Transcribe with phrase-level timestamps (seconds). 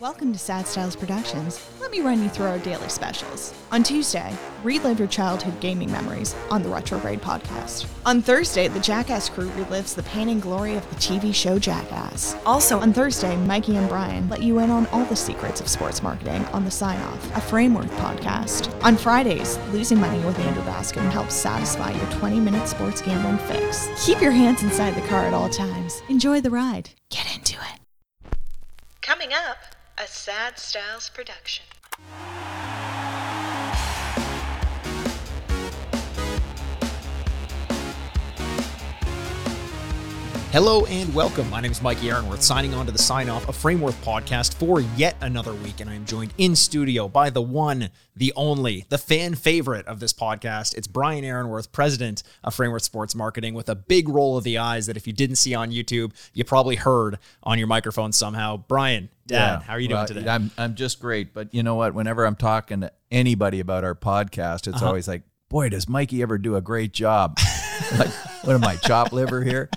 [0.00, 1.60] Welcome to Sad Styles Productions.
[1.80, 3.52] Let me run you through our daily specials.
[3.72, 4.32] On Tuesday,
[4.62, 7.88] relive your childhood gaming memories on the Retrograde podcast.
[8.06, 12.36] On Thursday, the Jackass crew relives the pain and glory of the TV show Jackass.
[12.46, 16.00] Also on Thursday, Mikey and Brian let you in on all the secrets of sports
[16.00, 18.72] marketing on the Sign Off, a Frameworth podcast.
[18.84, 23.88] On Fridays, Losing Money with Andrew Baskin helps satisfy your 20 minute sports gambling fix.
[24.06, 26.02] Keep your hands inside the car at all times.
[26.08, 26.90] Enjoy the ride.
[27.10, 27.80] Get into it.
[29.00, 29.56] Coming up,
[30.00, 31.64] a Sad Styles production.
[40.52, 41.50] Hello and welcome.
[41.50, 44.80] My name is Mikey Ehrenworth, signing on to the Sign Off, a Frameworth podcast for
[44.80, 45.80] yet another week.
[45.80, 49.98] And I am joined in studio by the one, the only, the fan favorite of
[49.98, 50.74] this podcast.
[50.76, 54.86] It's Brian Ehrenworth, president of Frameworth Sports Marketing, with a big roll of the eyes
[54.86, 58.56] that if you didn't see on YouTube, you probably heard on your microphone somehow.
[58.56, 59.60] Brian, Dad, Yeah.
[59.60, 60.28] how are you doing today?
[60.28, 61.94] I'm I'm just great, but you know what?
[61.94, 64.86] Whenever I'm talking to anybody about our podcast, it's Uh-huh.
[64.88, 67.38] always like, "Boy, does Mikey ever do a great job?"
[67.98, 68.10] like,
[68.42, 69.68] what am I, chop liver here?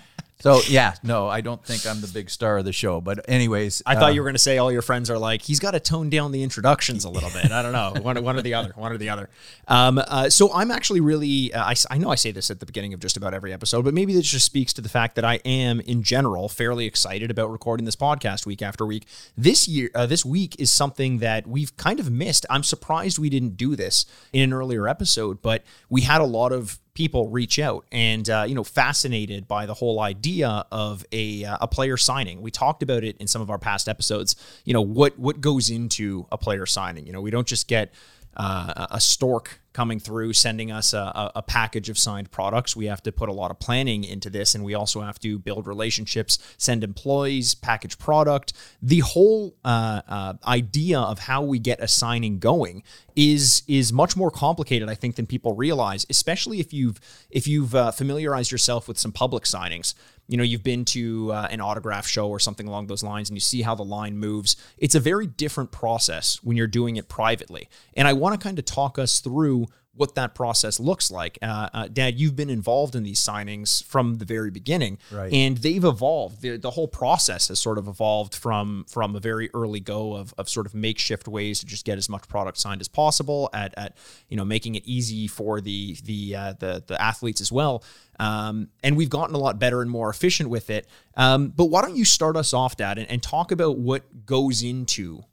[0.42, 3.02] So yeah, no, I don't think I'm the big star of the show.
[3.02, 5.44] But anyways, I thought uh, you were going to say all your friends are like,
[5.44, 7.52] he's got to tone down the introductions a little bit.
[7.52, 9.30] I don't know, one, one or the other, one or the other.
[9.68, 12.66] Um, uh, so I'm actually really, uh, I, I know I say this at the
[12.66, 15.26] beginning of just about every episode, but maybe this just speaks to the fact that
[15.26, 19.06] I am, in general, fairly excited about recording this podcast week after week.
[19.38, 22.46] This year, uh, this week is something that we've kind of missed.
[22.50, 26.52] I'm surprised we didn't do this in an earlier episode, but we had a lot
[26.52, 31.46] of people reach out and uh, you know fascinated by the whole idea of a
[31.46, 32.42] uh, a player signing.
[32.42, 34.36] We talked about it in some of our past episodes.
[34.66, 37.06] You know what what goes into a player signing.
[37.08, 37.94] You know we don't just get
[38.36, 42.76] uh, a stork coming through sending us a, a, package of signed products.
[42.76, 45.40] We have to put a lot of planning into this, and we also have to
[45.40, 48.54] build relationships, send employees, package product.
[48.82, 52.84] The whole uh, uh, idea of how we get a signing going
[53.16, 56.06] is is much more complicated, I think, than people realize.
[56.10, 57.00] Especially if you've
[57.30, 59.94] if you've uh, familiarized yourself with some public signings.
[60.28, 63.36] You know, you've been to uh, an autograph show or something along those lines, and
[63.36, 64.56] you see how the line moves.
[64.78, 67.68] It's a very different process when you're doing it privately.
[67.96, 71.38] And I want to kind of talk us through what that process looks like.
[71.42, 75.32] Uh, uh, Dad, you've been involved in these signings from the very beginning, Right.
[75.34, 76.42] and they've evolved.
[76.42, 80.34] The, the whole process has sort of evolved from from a very early go of,
[80.38, 83.74] of sort of makeshift ways to just get as much product signed as possible at,
[83.78, 83.98] at
[84.30, 87.84] you know making it easy for the the uh, the the athletes as well.
[88.20, 90.88] Um, and we've gotten a lot better and more efficient with it.
[91.18, 94.62] Um, but why don't you start us off, Dad, and, and talk about what goes
[94.64, 95.24] into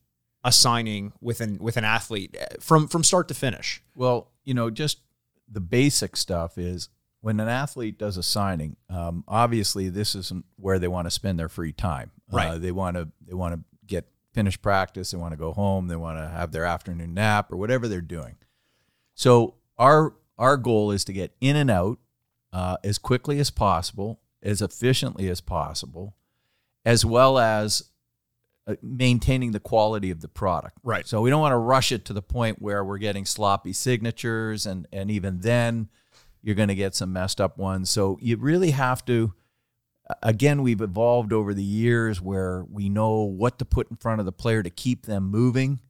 [0.45, 3.83] a signing with an with an athlete uh, from from start to finish?
[3.95, 5.01] Well, you know, just
[5.47, 6.89] the basic stuff is
[7.21, 8.77] when an athlete does a signing.
[8.89, 12.13] Um, obviously, this isn't where they want to spend their free time.
[12.33, 12.49] Right.
[12.49, 15.11] Uh, they want to they want to get finish practice.
[15.11, 15.89] They want to go home.
[15.89, 18.37] They want to have their afternoon nap or whatever they're doing.
[19.15, 21.99] So our our goal is to get in and out
[22.51, 26.15] uh, as quickly as possible, as efficiently as possible,
[26.87, 27.91] as well as
[28.69, 30.77] uh, maintaining the quality of the product.
[30.85, 31.07] Right.
[31.07, 34.67] So we don't want to rush it to the point where we're getting sloppy signatures,
[34.67, 35.89] and and even then,
[36.43, 37.91] you're going to get some messed up ones.
[37.91, 39.33] So you really have to.
[40.23, 44.27] Again, we've evolved over the years where we know what to put in front of
[44.27, 45.81] the player to keep them moving,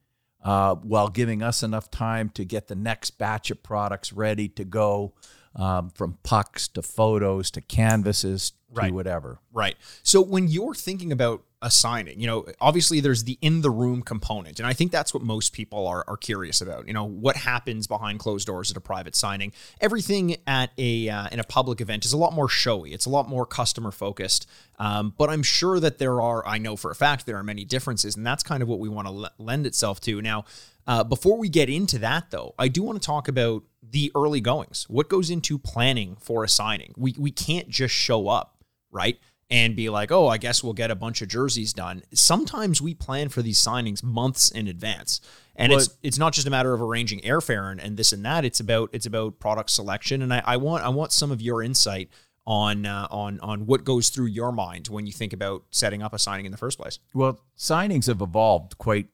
[0.43, 4.65] uh, while giving us enough time to get the next batch of products ready to
[4.65, 5.15] go,
[5.55, 8.93] um, from pucks to photos to canvases to Right.
[8.93, 9.39] whatever.
[9.53, 9.77] Right.
[10.03, 14.03] So when you're thinking about a signing, you know, obviously there's the in the room
[14.03, 14.61] component.
[14.61, 16.87] And I think that's what most people are, are curious about.
[16.87, 19.53] You know, what happens behind closed doors at a private signing.
[19.81, 22.93] Everything at a uh, in a public event is a lot more showy.
[22.93, 24.49] It's a lot more customer focused.
[24.79, 27.65] Um, but I'm sure that there are, I know for a fact there are many
[27.65, 30.23] differences, and that's kind of what we want to l- lend itself to.
[30.23, 30.45] Now,
[30.87, 34.41] uh, before we get into that, though, I do want to talk about the early
[34.41, 34.87] goings.
[34.89, 36.95] What goes into planning for a signing?
[36.97, 39.19] We we can't just show up, right?
[39.51, 42.03] And be like, oh, I guess we'll get a bunch of jerseys done.
[42.13, 45.23] Sometimes we plan for these signings months in advance,
[45.57, 48.45] and it's it's not just a matter of arranging airfare and, and this and that.
[48.45, 51.63] It's about it's about product selection, and I, I want I want some of your
[51.63, 52.11] insight
[52.47, 56.15] on uh, on on what goes through your mind when you think about setting up
[56.15, 56.99] a signing in the first place.
[57.15, 59.09] Well, signings have evolved quite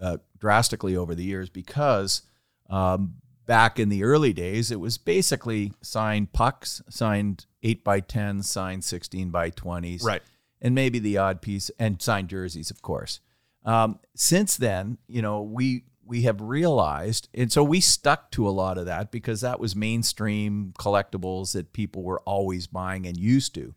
[0.00, 2.22] uh, drastically over the years because
[2.68, 3.14] um,
[3.46, 8.84] back in the early days, it was basically signed pucks, signed 8 by 10, signed
[8.84, 10.04] 16 by 20s.
[10.04, 10.22] Right.
[10.60, 13.20] And maybe the odd piece, and signed jerseys, of course.
[13.64, 18.50] Um, since then, you know, we we have realized, and so we stuck to a
[18.50, 23.54] lot of that because that was mainstream collectibles that people were always buying and used
[23.54, 23.74] to.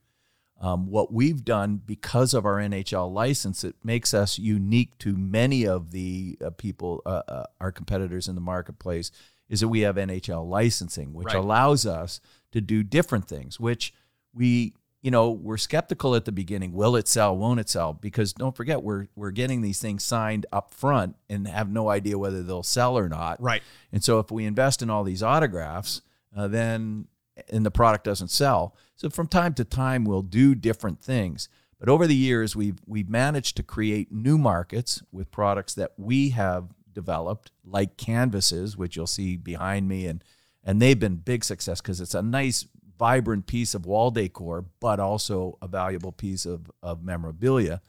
[0.60, 5.68] Um, what we've done because of our NHL license, it makes us unique to many
[5.68, 9.12] of the uh, people, uh, uh, our competitors in the marketplace,
[9.50, 11.36] is that we have NHL licensing, which Right.
[11.38, 12.20] allows us
[12.52, 13.94] to do different things, which
[14.34, 16.74] we, you know, we're skeptical at the beginning.
[16.74, 17.36] Will it sell?
[17.38, 17.94] Won't it sell?
[17.94, 22.18] Because don't forget, we're we're getting these things signed up front and have no idea
[22.18, 23.42] whether they'll sell or not.
[23.42, 23.62] Right.
[23.92, 26.02] And so if we invest in all these autographs,
[26.36, 27.08] uh, then
[27.50, 28.76] and the product doesn't sell.
[28.96, 31.50] So from time to time we'll do different things.
[31.80, 36.30] But over the years we've we've managed to create new markets with products that we
[36.30, 40.24] have developed, like canvases, which you'll see behind me, and
[40.64, 42.66] and they've been big success because it's a nice,
[42.98, 47.82] vibrant piece of wall decor, but also a valuable piece of of memorabilia.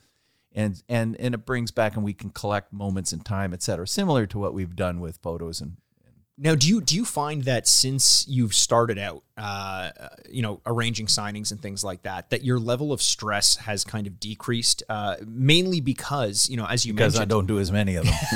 [0.52, 3.86] And and and it brings back and we can collect moments in time et cetera
[3.86, 5.76] similar to what we've done with photos and
[6.40, 9.90] Now, do you do you find that since you've started out, uh,
[10.30, 14.06] you know, arranging signings and things like that, that your level of stress has kind
[14.06, 17.72] of decreased, uh, mainly because you know, as you mentioned, because I don't do as
[17.72, 18.14] many of them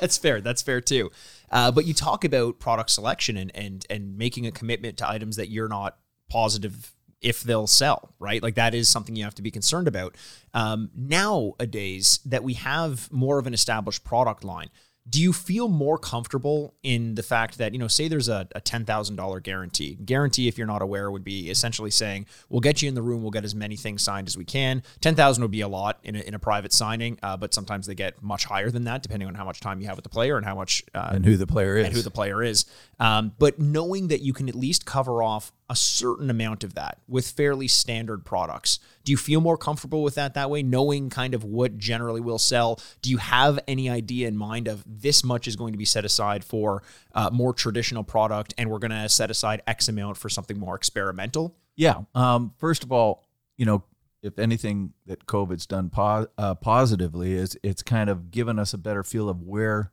[0.00, 0.42] that's fair.
[0.42, 1.10] That's fair too.
[1.50, 5.36] Uh, but you talk about product selection and and and making a commitment to items
[5.36, 5.96] that you're not
[6.28, 6.92] positive
[7.22, 8.42] if they'll sell, right?
[8.42, 10.16] Like that is something you have to be concerned about.
[10.52, 14.68] Um, nowadays that we have more of an established product line,
[15.08, 18.60] do you feel more comfortable in the fact that you know, say there's a, a
[18.60, 19.98] ten thousand dollar guarantee?
[20.04, 23.22] Guarantee, if you're not aware, would be essentially saying we'll get you in the room,
[23.22, 24.82] we'll get as many things signed as we can.
[25.00, 27.86] Ten thousand would be a lot in a, in a private signing, uh, but sometimes
[27.86, 30.10] they get much higher than that, depending on how much time you have with the
[30.10, 32.64] player and how much uh, and who the player is and who the player is.
[33.00, 36.98] Um, but knowing that you can at least cover off a certain amount of that
[37.08, 40.62] with fairly standard products, do you feel more comfortable with that that way?
[40.62, 44.84] Knowing kind of what generally will sell, do you have any idea in mind of
[44.86, 46.82] this much is going to be set aside for
[47.14, 50.74] uh, more traditional product, and we're going to set aside X amount for something more
[50.74, 51.56] experimental?
[51.76, 53.24] yeah um, first of all
[53.56, 53.82] you know
[54.22, 58.78] if anything that covid's done po- uh, positively is it's kind of given us a
[58.78, 59.90] better feel of where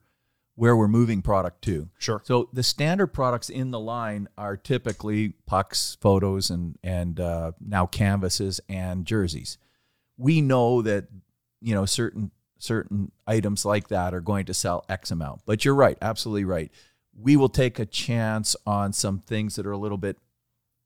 [0.59, 2.21] where we're moving product to Sure.
[2.25, 7.85] So the standard products in the line are typically pucks, photos, and and uh, now
[7.85, 9.57] canvases and jerseys.
[10.17, 11.07] We know that
[11.61, 15.43] you know certain certain items like that are going to sell X amount.
[15.45, 16.69] But you're right, absolutely right.
[17.17, 20.17] We will take a chance on some things that are a little bit,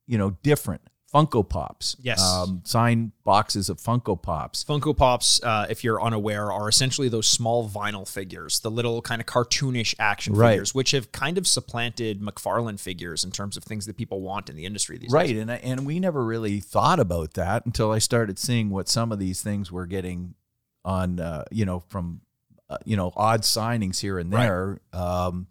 [0.06, 0.82] you know, different.
[1.14, 2.20] Funko Pops, Yes.
[2.22, 4.64] um, signed boxes of Funko Pops.
[4.64, 9.22] Funko Pops, uh, if you're unaware, are essentially those small vinyl figures, the little kind
[9.22, 10.52] of cartoonish action Right.
[10.54, 14.50] figures, which have kind of supplanted McFarlane figures in terms of things that people want
[14.50, 15.36] in the industry these right days.
[15.36, 15.42] Right.
[15.42, 19.12] And I, and we never really thought about that until I started seeing what some
[19.12, 20.34] of these things were getting
[20.86, 22.22] on uh, you know from
[22.70, 24.42] uh, you know odd signings here and Right.
[24.46, 25.48] there um,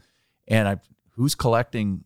[0.48, 0.80] and I
[1.12, 2.04] who's collecting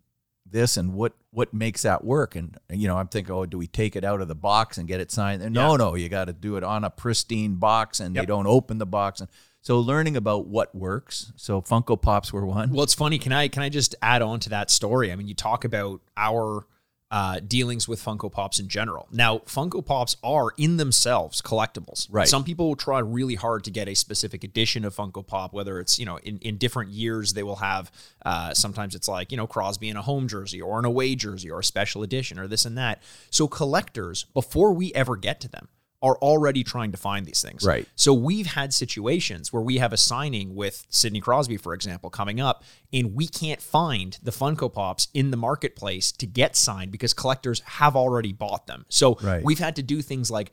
[0.50, 3.66] this and what what makes that work and you know I'm thinking oh do we
[3.66, 5.76] take it out of the box and get it signed and no Yeah.
[5.76, 8.22] no you got to do it on a pristine box and Yep.
[8.22, 9.28] they don't open the box and
[9.60, 13.19] so learning about what works so Funko Pops were one Well, it's funny.
[13.19, 15.10] Can I can I just add on to that story?
[15.10, 16.66] I mean, you talk about our
[17.11, 19.06] uh, dealings with Funko Pops in general.
[19.12, 22.08] Now, Funko Pops are in themselves collectibles.
[22.11, 22.26] Right.
[22.26, 25.79] Some people will try really hard to get a specific edition of Funko Pop, whether
[25.79, 27.93] it's you know in, in different years they will have.
[28.25, 31.50] Uh, sometimes it's like you know Crosby in a home jersey or an away jersey
[31.50, 33.03] or a special edition or this and that.
[33.31, 35.69] So collectors, before we ever get to them,
[36.06, 37.64] are already trying to find these things.
[37.64, 37.87] Right.
[37.97, 42.41] So we've had situations where we have a signing with Sidney Crosby, for example, coming
[42.41, 47.13] up, and we can't find the Funko Pops in the marketplace to get signed because
[47.13, 48.86] collectors have already bought them.
[48.89, 49.43] So Right.
[49.44, 50.53] we've had to do things like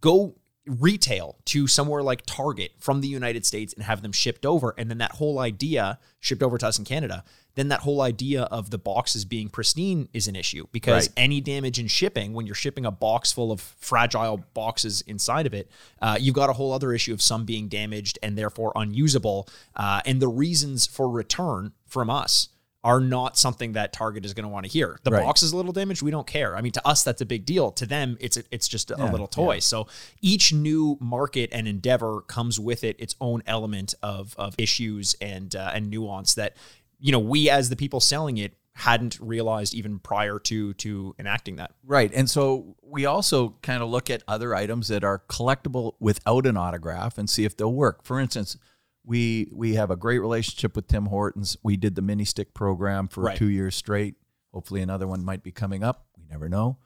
[0.00, 0.34] go
[0.66, 4.74] retail to somewhere like Target from the United States and have them shipped over.
[4.78, 7.22] And then that whole idea shipped over to us in Canada,
[7.56, 11.12] then that whole idea of the boxes being pristine is an issue because Right.
[11.16, 15.54] any damage in shipping, when you're shipping a box full of fragile boxes inside of
[15.54, 15.70] it,
[16.02, 19.48] uh, you've got a whole other issue of some being damaged and therefore unusable.
[19.76, 22.48] Uh, and the reasons for return from us
[22.82, 24.98] are not something that Target is going to want to hear.
[25.04, 25.22] The Right.
[25.24, 26.02] box is a little damaged.
[26.02, 26.54] We don't care.
[26.54, 27.70] I mean, to us, that's a big deal.
[27.72, 29.60] To them, it's it's just a, a little toy.
[29.60, 29.86] So
[30.20, 35.56] each new market and endeavor comes with it its own element of of issues and
[35.56, 36.56] uh, and nuance that
[36.98, 41.56] you know we as the people selling it hadn't realized even prior to to enacting
[41.56, 41.72] that.
[41.84, 42.10] Right.
[42.12, 46.56] And so we also kind of look at other items that are collectible without an
[46.56, 48.04] autograph and see if they'll work.
[48.04, 48.56] For instance,
[49.04, 51.56] we we have a great relationship with Tim Hortons.
[51.62, 53.36] We did the mini stick program for Right.
[53.36, 54.16] two years straight.
[54.52, 56.06] Hopefully another one might be coming up.
[56.18, 56.78] We never know.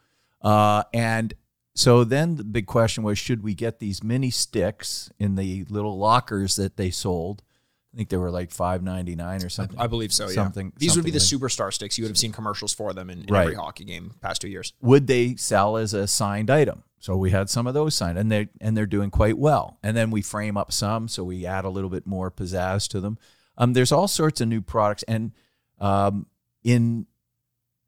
[0.43, 1.35] Uh, and
[1.75, 5.97] so then the big question was should we get these mini sticks in the little
[5.97, 7.43] lockers that they sold?
[7.95, 9.79] I think they were like five ninety nine or something.
[9.79, 10.27] I believe so.
[10.29, 10.35] Yeah.
[10.35, 11.97] Something- These would be the something superstar sticks.
[11.99, 13.43] You would have seen commercials for them in, in Right.
[13.43, 14.73] every hockey game past two years.
[14.83, 16.85] would they sell as a signed item?
[17.01, 19.79] so we had some of those signed, and they and they're doing quite well.
[19.85, 23.01] And then we frame up some, so we add a little bit more pizzazz to
[23.01, 23.19] them.
[23.57, 25.31] Um, there's all sorts of new products, and
[25.81, 26.27] um,
[26.65, 27.07] in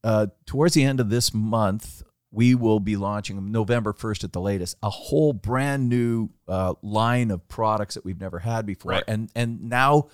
[0.04, 4.40] uh, towards the end of this month, we will be launching November 1st at the
[4.40, 8.92] latest a whole brand new uh, line of products that we've never had before.
[8.92, 9.04] Right.
[9.08, 10.08] And and now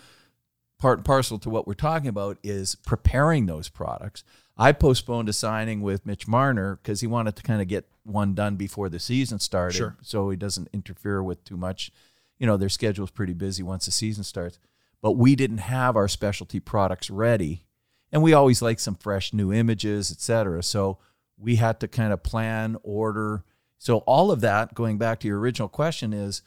[0.78, 4.25] part and parcel to what we're talking about is preparing those products.
[4.58, 8.35] I postponed a signing with Mitch Marner because he wanted to kind of get one
[8.35, 9.96] done before the season started, Sure.
[10.00, 11.90] so he doesn't interfere with too much.
[12.38, 14.58] You know, their schedule's pretty busy once the season starts.
[15.02, 17.66] But we didn't have our specialty products ready,
[18.11, 20.62] and we always like some fresh new images, et cetera.
[20.62, 20.99] So
[21.38, 23.45] we had to kind of plan, order.
[23.78, 26.43] So all of that, going back to your original question, is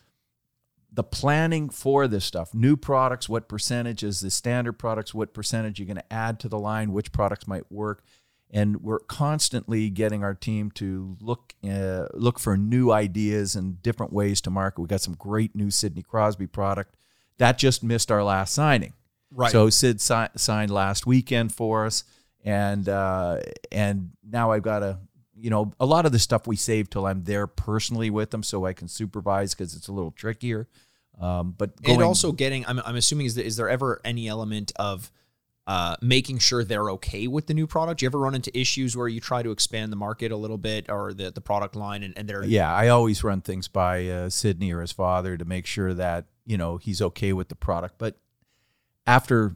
[0.91, 5.77] the planning for this stuff new products what percentage is the standard products what percentage
[5.77, 8.03] you're going to add to the line which products might work
[8.49, 14.11] and we're constantly getting our team to look uh, look for new ideas and different
[14.11, 16.95] ways to market we got some great new sidney crosby product
[17.37, 18.93] that just missed our last signing
[19.31, 19.51] Right.
[19.51, 22.03] so sid si- signed last weekend for us
[22.43, 23.39] and uh,
[23.71, 24.97] and now i've got to
[25.35, 28.43] you know a lot of the stuff we save till i'm there personally with them
[28.43, 30.67] so i can supervise because it's a little trickier
[31.19, 34.27] um, but going, and also getting, I'm, I'm assuming, is there, is there ever any
[34.27, 35.11] element of
[35.67, 37.99] uh, making sure they're okay with the new product?
[37.99, 40.57] Do you ever run into issues where you try to expand the market a little
[40.57, 44.07] bit or the, the product line and, and they're, yeah i always run things by
[44.07, 47.55] uh, sidney or his father to make sure that you know he's okay with the
[47.55, 48.15] product but
[49.05, 49.55] after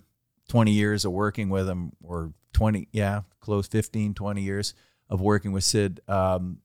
[0.50, 4.74] 20 years of working with him or 20 yeah close 15 20 years
[5.10, 6.60] of working with sid um,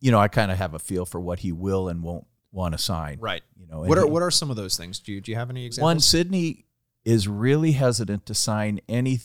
[0.00, 2.72] you know i kind of have a feel for what he will and won't want
[2.72, 3.42] to sign right.
[3.56, 4.98] you know What are, he- what are some of those things?
[5.00, 5.84] Do you, do you have any examples?
[5.88, 6.64] one sidney
[7.04, 9.20] is really hesitant to sign any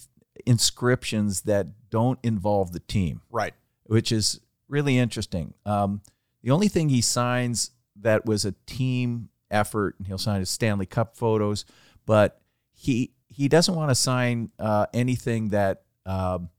[0.45, 3.53] inscriptions that don't involve the team right.
[3.83, 5.53] which is really interesting.
[5.65, 6.01] Um,
[6.41, 10.85] the only thing he signs that was a team effort, and he'll sign his Stanley
[10.85, 11.63] Cup photos,
[12.05, 12.41] but
[12.73, 16.49] he he doesn't want to sign uh, anything that um,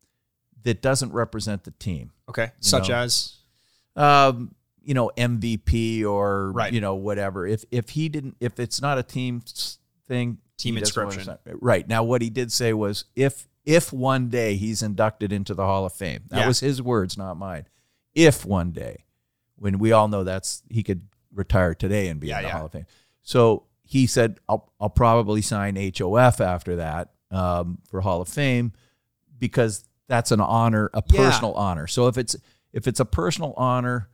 [0.63, 2.11] that doesn't represent the team.
[2.29, 2.51] Okay.
[2.61, 3.37] Such know, as,
[3.97, 6.73] Um, you know, MVP or Right.
[6.73, 7.47] you know whatever.
[7.47, 9.43] If if he didn't, if it's not a team
[10.07, 11.25] thing, Team inscription.
[11.25, 15.55] sign- Right now, what he did say was if if one day he's inducted into
[15.55, 16.47] the Hall of Fame, that Yeah.
[16.49, 17.67] was his words, not mine.
[18.15, 19.05] If one day,
[19.57, 22.57] when we all know that's he could retire today and be Yeah, in the yeah.
[22.57, 22.87] Hall of Fame.
[23.23, 28.73] So he said, "I'll I'll probably sign HOF after that um, for Hall of Fame
[29.49, 31.17] because that's an honor, a Yeah.
[31.31, 31.87] personal honor.
[31.87, 32.35] So if it's
[32.73, 34.09] if it's a personal honor,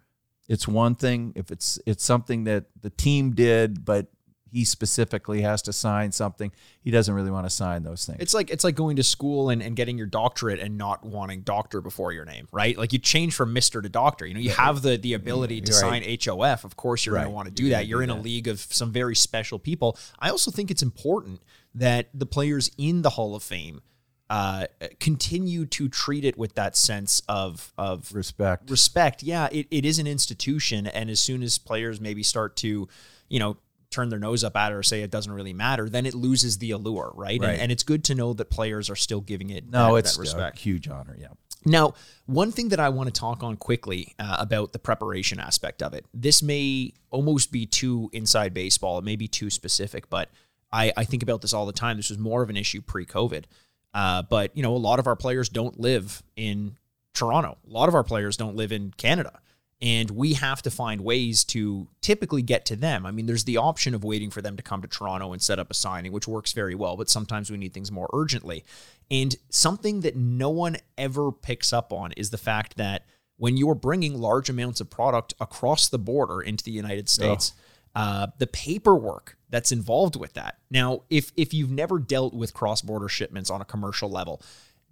[0.49, 1.33] it's one thing.
[1.37, 4.09] If it's it's something that the team did, but
[4.53, 8.19] he specifically has to sign something, he doesn't really want to sign those things.
[8.21, 11.43] it's like, it's like going to school and, and getting your doctorate and not wanting
[11.43, 12.77] doctor before your name, right?
[12.77, 13.81] Like you change from Mr.
[13.81, 14.27] to doctor.
[14.27, 15.81] You know, you have the, the ability to Right.
[15.81, 16.65] sign HOF.
[16.65, 17.87] Of course, you're going to want to do You're that.
[17.87, 19.97] You're do in a league of some very special people.
[20.19, 21.43] I also think it's important
[21.77, 23.83] that the players in the Hall of Fame
[24.31, 24.67] uh,
[25.01, 28.71] continue to treat it with that sense of of respect.
[28.71, 29.25] respect.
[29.25, 32.89] Yeah, it, it is an institution, and as soon as players maybe start to,
[33.29, 33.57] you know,
[33.91, 36.59] turn their nose up at it or say it doesn't really matter, then it loses
[36.59, 37.41] the allure, right?
[37.41, 37.51] Right.
[37.51, 40.17] And, and it's good to know that players are still giving it no, that, it's
[40.17, 40.59] that respect.
[40.59, 41.17] a huge honor.
[41.21, 41.29] Yeah.
[41.65, 41.95] Now,
[42.27, 45.93] one thing that I want to talk on quickly uh, about the preparation aspect of
[45.93, 46.07] it.
[46.15, 48.99] This may almost be too inside baseball.
[48.99, 50.31] It may be too specific, but
[50.73, 51.97] I, I think about this all the time.
[51.97, 53.45] This was more of an issue pre-COVID.
[53.93, 56.77] Uh, but you know, a lot of our players don't live in
[57.15, 57.59] Toronto.
[57.67, 59.41] A lot of our players don't live in Canada.
[59.83, 63.07] And we have to find ways to typically get to them.
[63.07, 65.59] I mean, there's the option of waiting for them to come to Toronto and set
[65.59, 68.63] up a signing, which works very well, but sometimes we need things more urgently.
[69.11, 73.07] And something that no one ever picks up on is the fact that
[73.39, 77.55] when you're bringing large amounts of product across the border into the United States,
[77.95, 80.59] uh, the paperwork that's involved with that.
[80.71, 84.41] Now, if if you've never dealt with cross-border shipments on a commercial level,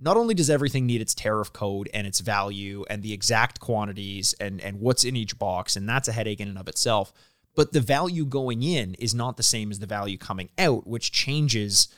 [0.00, 4.34] not only does everything need its tariff code and its value and the exact quantities
[4.40, 7.12] and and what's in each box, and that's a headache in and of itself,
[7.54, 11.12] but the value going in is not the same as the value coming out, which
[11.12, 11.88] changes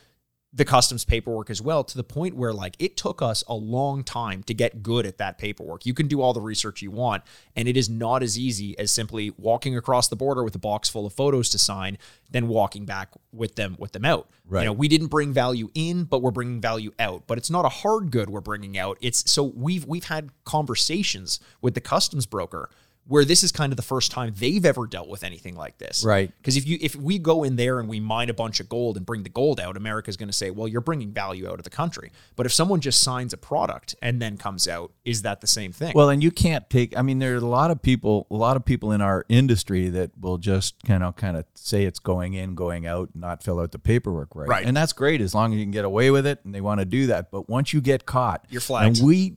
[0.53, 4.03] the customs paperwork as well to the point where like it took us a long
[4.03, 5.87] time to get good at that paperwork.
[5.87, 7.23] You can do all the research you want
[7.55, 10.89] and it is not as easy as simply walking across the border with a box
[10.89, 11.99] full of photos to sign
[12.31, 14.29] then walking back with them with them out.
[14.49, 14.63] Right.
[14.63, 17.65] You know, we didn't bring value in but we're bringing value out, but it's not
[17.65, 18.99] a hard good we're bringing out.
[19.01, 22.71] It's so we've we've had conversations with the customs broker
[23.11, 26.05] where this is kind of the first time they've ever dealt with anything like this.
[26.05, 26.31] Right.
[26.39, 28.97] Because if you if we go in there and we mine a bunch of gold
[28.97, 31.65] and bring the gold out, America's going to say, "Well, you're bringing value out of
[31.65, 35.41] the country." But if someone just signs a product and then comes out, is that
[35.41, 35.93] the same thing?
[35.93, 36.97] Well, and you can't take.
[36.97, 39.89] I mean, there are a lot of people, a lot of people in our industry
[39.89, 43.59] that will just kind of, kind of say it's going in, going out, not fill
[43.59, 44.49] out the paperwork right.
[44.49, 44.65] Right.
[44.65, 46.79] And that's great as long as you can get away with it, and they want
[46.79, 47.33] to do that.
[47.33, 48.99] But once you get caught, You're flagged.
[48.99, 49.35] And we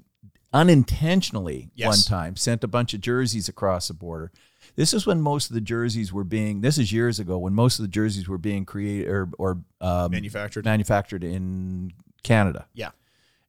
[0.54, 1.88] unintentionally Yes.
[1.88, 4.32] one time sent a bunch of jerseys across the border.
[4.76, 6.62] This is when most of the jerseys were being.
[6.62, 10.12] This is years ago when most of the jerseys were being created or, or um,
[10.12, 10.66] Manufactured.
[10.66, 11.92] manufactured in
[12.24, 12.68] Canada.
[12.74, 12.92] yeah.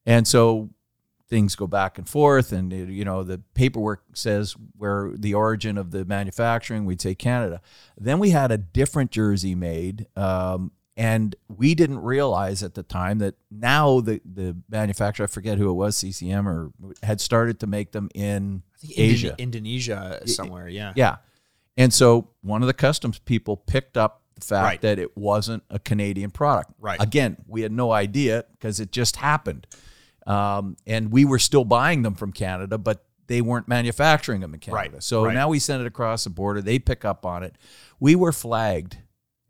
[0.07, 0.69] And so
[1.31, 5.79] things go back and forth, and it- you know the paperwork says where the origin
[5.79, 6.85] of the manufacturing.
[6.85, 7.63] We'd say Canada.
[7.99, 13.19] Then we had a different jersey made, um, and we didn't realize at the time
[13.19, 16.71] that now the the manufacturer, I forget who it was, CCM or
[17.03, 19.29] had started to make them in I think Asia.
[19.31, 20.69] Indone- Indonesia somewhere.
[20.69, 20.93] Yeah.
[20.97, 21.17] Yeah.
[21.77, 24.81] And so one of the customs people picked up the fact Right.
[24.83, 26.71] that it wasn't a Canadian product.
[26.81, 27.01] Right.
[27.03, 29.67] Again, we had no idea because it just happened.
[30.27, 34.61] Um, and we were still buying them from Canada, but they weren't manufacturing them in
[34.61, 34.93] Canada.
[34.95, 35.03] Right.
[35.03, 35.35] So Right.
[35.35, 36.63] now we send it across the border.
[36.63, 37.57] They pick up on it.
[38.01, 38.99] We were flagged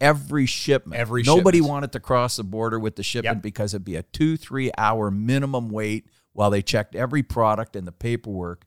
[0.04, 1.00] every shipment.
[1.00, 1.70] Every Nobody shipment.
[1.70, 3.42] wanted to cross the border with the shipment Yep.
[3.42, 7.86] because it'd be a two, three hour minimum wait while they checked every product and
[7.86, 8.64] the paperwork.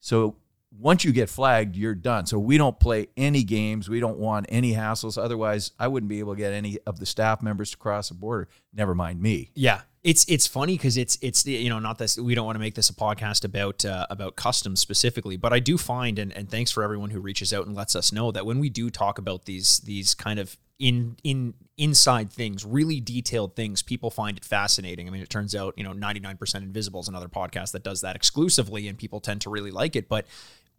[0.00, 0.36] So
[0.78, 2.24] once you get flagged, you're done.
[2.26, 3.88] So we don't play any games.
[3.90, 5.22] We don't want any hassles.
[5.22, 8.14] Otherwise, I wouldn't be able to get any of the staff members to cross the
[8.14, 8.48] border.
[8.72, 9.50] Never mind me.
[9.54, 12.60] Yeah, it's it's funny because it's it's you know not this we don't want to
[12.60, 16.50] make this a podcast about uh, about customs specifically, but I do find and and
[16.50, 19.18] thanks for everyone who reaches out and lets us know that when we do talk
[19.18, 24.44] about these these kind of in in inside things, really detailed things, people find it
[24.44, 25.06] fascinating.
[25.06, 27.84] I mean, it turns out you know ninety nine percent Invisible is another podcast that
[27.84, 30.26] does that exclusively, and people tend to really like it, but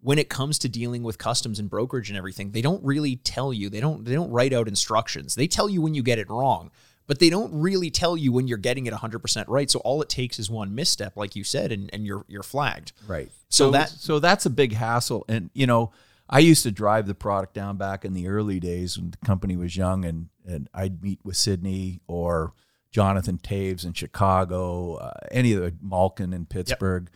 [0.01, 3.53] when it comes to dealing with customs and brokerage and everything, they don't really tell
[3.53, 3.69] you.
[3.69, 5.35] They don't they don't write out instructions.
[5.35, 6.71] They tell you when you get it wrong,
[7.07, 9.69] but they don't really tell you when you're getting it 100% right.
[9.69, 12.93] So all it takes is one misstep like you said and, and you're you're flagged.
[13.07, 13.29] Right.
[13.49, 15.25] So So, that- that so that's a big hassle.
[15.27, 15.91] And you know,
[16.29, 19.55] I used to drive the product down back in the early days when the company
[19.57, 22.53] was young, and and I'd meet with Sidney or
[22.91, 27.09] Jonathan Toews in Chicago, uh, any of the Malkin in Pittsburgh.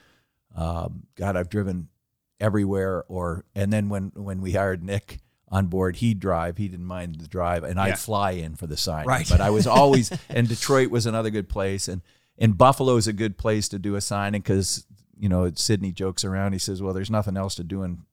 [0.55, 1.87] Um, God, I've driven
[2.39, 3.05] everywhere.
[3.07, 6.57] Or and then when when we hired Nick on board, he'd drive.
[6.57, 7.83] He didn't mind the drive, and Yeah.
[7.83, 9.07] I'd fly in for the signing.
[9.07, 9.27] Right.
[9.29, 12.01] But I was always and Detroit was another good place, and
[12.37, 14.85] and Buffalo is a good place to do a signing because
[15.17, 16.53] you know Sidney jokes around.
[16.53, 18.03] He says, "Well, there's nothing else to do in."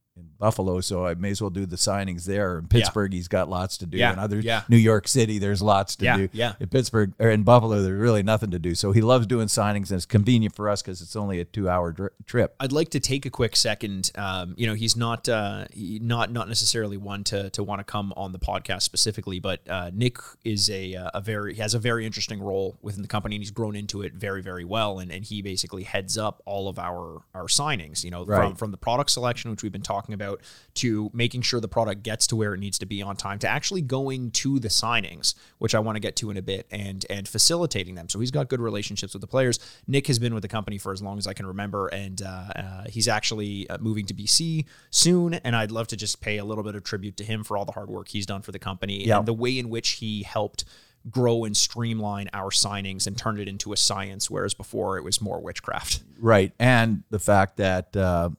[0.44, 2.58] Buffalo, so I may as well do the signings there.
[2.58, 3.96] In Pittsburgh, he's got lots to do.
[3.96, 4.62] Yeah, In other yeah.
[4.68, 6.28] New York City, there's lots to Yeah, do.
[6.32, 6.52] yeah.
[6.60, 8.74] In Pittsburgh or in Buffalo, there's really nothing to do.
[8.74, 11.92] So he loves doing signings, and it's convenient for us because it's only a two-hour
[11.92, 12.54] dri- trip.
[12.60, 14.10] I'd like to take a quick second.
[14.16, 17.84] Um, you know, he's not uh, he- not not necessarily one to to want to
[17.84, 21.72] come on the podcast specifically, but uh, Nick is a uh, a very he has
[21.72, 24.98] a very interesting role within the company, and he's grown into it very very well.
[24.98, 28.04] And and he basically heads up all of our our signings.
[28.04, 30.33] You know, from from the product selection, which we've been talking about,
[30.74, 33.48] to making sure the product gets to where it needs to be on time, to
[33.48, 37.04] actually going to the signings, which I want to get to in a bit, and
[37.10, 38.08] and facilitating them.
[38.08, 39.58] So he's got good relationships with the players.
[39.86, 42.26] Nick has been with the company for as long as I can remember, and uh,
[42.26, 45.34] uh, he's actually uh, moving to BC soon.
[45.34, 47.64] And I'd love to just pay a little bit of tribute to him for all
[47.64, 49.18] the hard work he's done for the company Yeah.
[49.18, 50.64] and the way in which he helped
[51.10, 55.20] grow and streamline our signings and turn it into a science, whereas before it was
[55.20, 56.02] more witchcraft.
[56.18, 58.30] Right, and the fact that uh,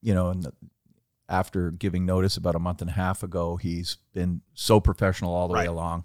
[0.00, 0.52] you know, in the,
[1.28, 5.48] after giving notice about a month and a half ago, he's been so professional all
[5.48, 5.62] the Right.
[5.62, 6.04] way along.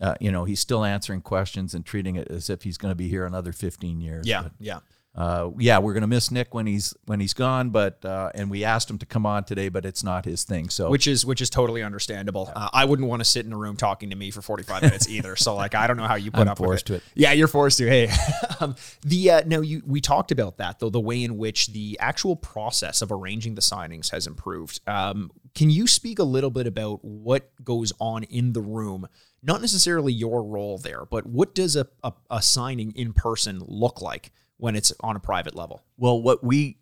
[0.00, 2.94] Uh, you know, he's still answering questions and treating it as if he's going to
[2.96, 4.26] be here another 15 years.
[4.26, 4.78] Yeah, But, yeah.
[5.12, 8.48] Uh, yeah, we're going to miss Nick when he's when he's gone, but uh, and
[8.48, 10.68] we asked him to come on today, but it's not his thing.
[10.68, 12.52] So which is which is totally understandable.
[12.54, 15.08] Uh, I wouldn't want to sit in a room talking to me for 45 minutes
[15.08, 15.34] either.
[15.34, 17.12] So like I don't know how you put I'm up forced with to it.
[17.16, 17.88] Yeah, you're forced to.
[17.88, 18.08] Hey,
[18.60, 20.90] um, the uh, no, you we talked about that though.
[20.90, 24.80] The way in which the actual process of arranging the signings has improved.
[24.86, 29.08] Um, can you speak a little bit about what goes on in the room?
[29.42, 34.00] Not necessarily your role there, but what does a, a, a signing in person look
[34.00, 35.82] like when it's on a private level?
[35.96, 36.76] Well, what we,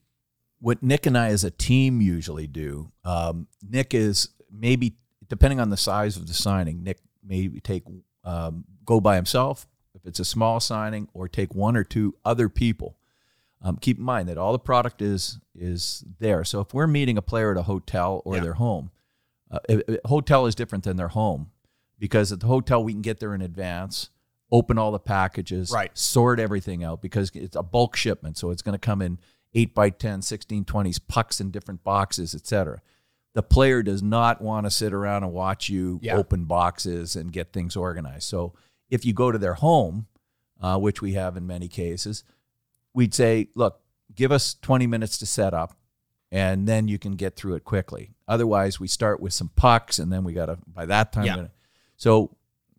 [0.60, 4.96] what Nick and I as a team usually do, um, Nick is maybe
[5.28, 7.84] depending on the size of the signing, Nick maybe take
[8.24, 12.48] um, go by himself if it's a small signing, or take one or two other
[12.48, 12.96] people.
[13.60, 16.44] Um, keep in mind that all the product is is there.
[16.44, 18.42] So if we're meeting a player at a hotel or Yeah.
[18.42, 18.90] their home,
[19.50, 19.58] uh,
[20.04, 21.50] hotel is different than their home
[21.98, 24.10] because at the hotel we can get there in advance,
[24.50, 25.96] open all the packages, Right.
[25.96, 29.18] sort everything out because it's a bulk shipment, so it's going to come in
[29.54, 32.80] 8 by 10, 16, 20s, pucks in different boxes, etc.
[33.34, 36.16] The player does not want to sit around and watch you Yeah.
[36.16, 38.24] open boxes and get things organized.
[38.24, 38.54] So
[38.90, 40.06] if you go to their home,
[40.60, 42.24] uh, which we have in many cases,
[42.94, 43.80] we'd say, look,
[44.14, 45.74] give us 20 minutes to set up
[46.32, 48.14] and then you can get through it quickly.
[48.26, 51.46] Otherwise, we start with some pucks and then we got to, by that time, Yeah.
[51.96, 52.34] so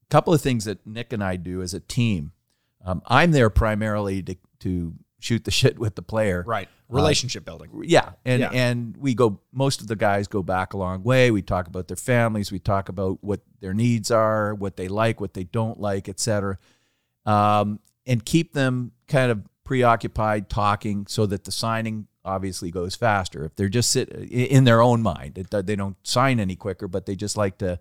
[0.10, 2.32] couple of things that Nick and I do as a team.
[2.84, 6.44] Um, I'm there primarily to, to shoot the shit with the player.
[6.46, 6.68] Right.
[6.88, 7.70] Relationship building.
[7.84, 8.50] Yeah, and Yeah.
[8.52, 9.40] and we go.
[9.52, 11.30] Most of the guys go back a long way.
[11.30, 12.52] We talk about their families.
[12.52, 16.58] We talk about what their needs are, what they like, what they don't like, etc.
[17.28, 23.46] Um, and keep them kind of preoccupied talking so that the signing obviously goes faster.
[23.46, 27.06] If they're just sit in their own mind, it, they don't sign any quicker, but
[27.06, 27.80] they just like to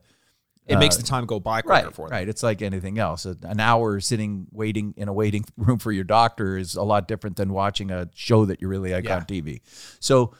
[0.68, 2.16] It makes the time go by quicker Uh, right, for them.
[2.16, 2.28] Right.
[2.28, 3.24] It's like anything else.
[3.24, 7.36] An hour sitting waiting in a waiting room for your doctor is a lot different
[7.36, 9.16] than watching a show that you really like Yeah.
[9.16, 9.60] on TV.
[10.00, 10.34] So,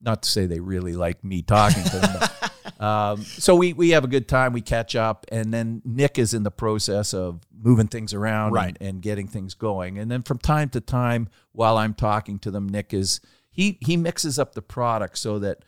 [0.00, 2.16] not to say they really like me talking to them.
[2.20, 4.52] but, um, so we we have a good time.
[4.52, 8.76] We catch up, and then Nick is in the process of moving things around Right.
[8.80, 9.98] and, and getting things going.
[9.98, 13.20] And then from time to time, while I'm talking to them, Nick is
[13.50, 15.64] he he mixes up the product so that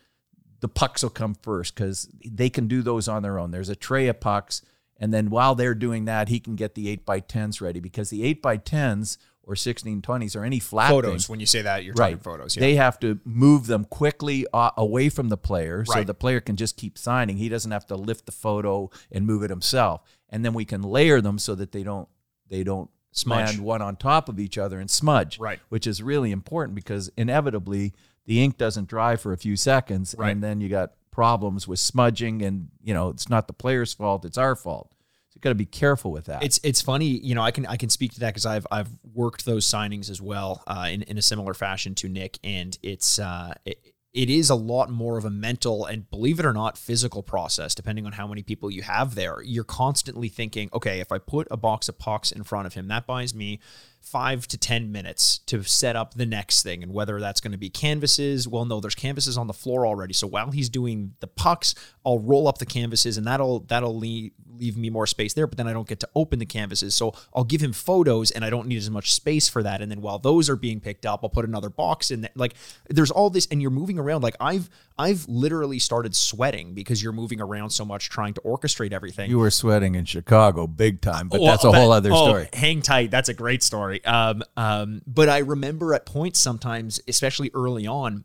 [0.61, 3.51] the pucks will come first because they can do those on their own.
[3.51, 4.63] There's a tray of pucks,
[4.99, 8.11] and then while they're doing that, he can get the eight by tens ready because
[8.11, 11.27] the eight by tens or sixteen twenties or any flat Photos.
[11.27, 12.23] thing- When you say that, you're talking right?
[12.25, 12.57] photos.
[12.57, 12.61] Yeah.
[12.61, 16.07] They have to move them quickly uh, away from the player, so Right.
[16.07, 17.37] the player can just keep signing.
[17.37, 20.83] He doesn't have to lift the photo and move it himself, and then we can
[20.83, 22.09] layer them so that they don't
[22.49, 23.47] they don't Smudge.
[23.55, 25.59] land one on top of each other and smudge Right.
[25.69, 27.93] which is really important because inevitably
[28.27, 30.31] the ink doesn't dry for a few seconds Right.
[30.33, 34.25] and then you got problems with smudging and you know it's not the player's fault
[34.25, 34.91] it's our fault
[35.29, 37.43] so you got to be careful with that It's it's funny, you know.
[37.43, 40.63] I can I can speak to that because I've I've worked those signings as well
[40.67, 43.79] uh, in in a similar fashion to Nick, and it's uh, it,
[44.15, 47.75] it is a lot more of a mental and believe it or not physical process
[47.75, 49.43] depending on how many people you have there.
[49.45, 52.89] You're constantly thinking, okay, if I put a box of pucks in front of him,
[52.89, 53.61] that buys me
[54.07, 57.59] five to ten minutes to set up the next thing, and whether that's going to
[57.59, 58.47] be canvases.
[58.47, 60.15] Well, no, there's canvases on the floor already.
[60.15, 64.33] So while he's doing the pucks, I'll roll up the canvases, and that'll that'll leave
[64.59, 65.47] leave me more space there.
[65.47, 68.45] But then I don't get to open the canvases, so I'll give him photos, and
[68.45, 69.83] I don't need as much space for that.
[69.83, 72.31] And then while those are being picked up, I'll put another box in there.
[72.37, 72.55] Like
[72.89, 74.23] there's all this, and you're moving around.
[74.23, 78.93] Like I've I've literally started sweating because you're moving around so much trying to orchestrate
[78.93, 79.29] everything.
[79.29, 82.25] you were sweating in chicago big time but Well, that's a whole that- other oh,
[82.29, 83.11] story Hang tight.
[83.11, 84.05] That's a great story.
[84.05, 88.25] Um, um, but I remember at points sometimes, especially early on,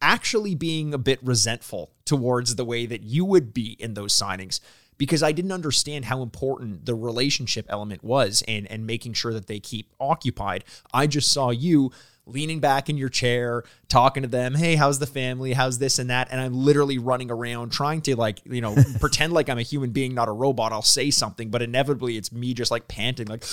[0.00, 4.60] actually being a bit resentful towards the way that you would be in those signings
[4.98, 9.46] because I didn't understand how important the relationship element was and and making sure that
[9.46, 10.64] they keep occupied.
[10.92, 11.92] I just saw you
[12.26, 15.52] leaning back in your chair, talking to them, "Hey, how's the family?
[15.52, 19.32] How's this and that?" And I'm literally running around trying to like, you know, pretend
[19.32, 20.72] like I'm a human being, not a robot.
[20.72, 23.44] I'll say something, but inevitably it's me just like panting like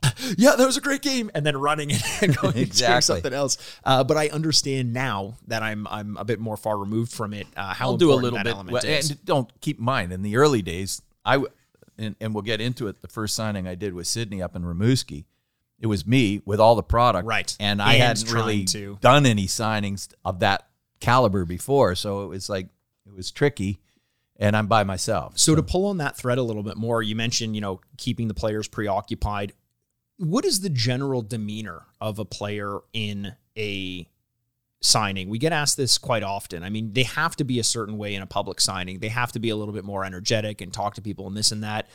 [0.36, 1.90] yeah, that was a great game, and then running
[2.22, 3.02] and going Exactly.
[3.02, 3.58] something else.
[3.84, 7.46] Uh, but I understand now that I'm I'm a bit more far removed from it.
[7.56, 10.36] Uh, how I'll do a little bit well, and don't keep in mind in the
[10.36, 11.52] early days i w-
[11.98, 14.62] and, and we'll get into it the first signing i did with sidney up in
[14.62, 15.24] Rimouski,
[15.80, 17.56] it was me with all the product Right.
[17.60, 20.66] and i And hadn't really to- done any signings of that
[21.00, 22.66] caliber before so it was like
[23.06, 23.78] it was tricky
[24.36, 27.14] and i'm by myself So to pull on that thread a little bit more, you
[27.16, 29.52] mentioned, you know, keeping the players preoccupied.
[30.16, 34.08] What is the general demeanor of a player in a
[34.80, 35.28] signing?
[35.28, 36.62] We get asked this quite often.
[36.62, 38.98] I mean, they have to be a certain way in a public signing.
[39.00, 41.50] They have to be a little bit more energetic and talk to people and this
[41.52, 41.88] and that.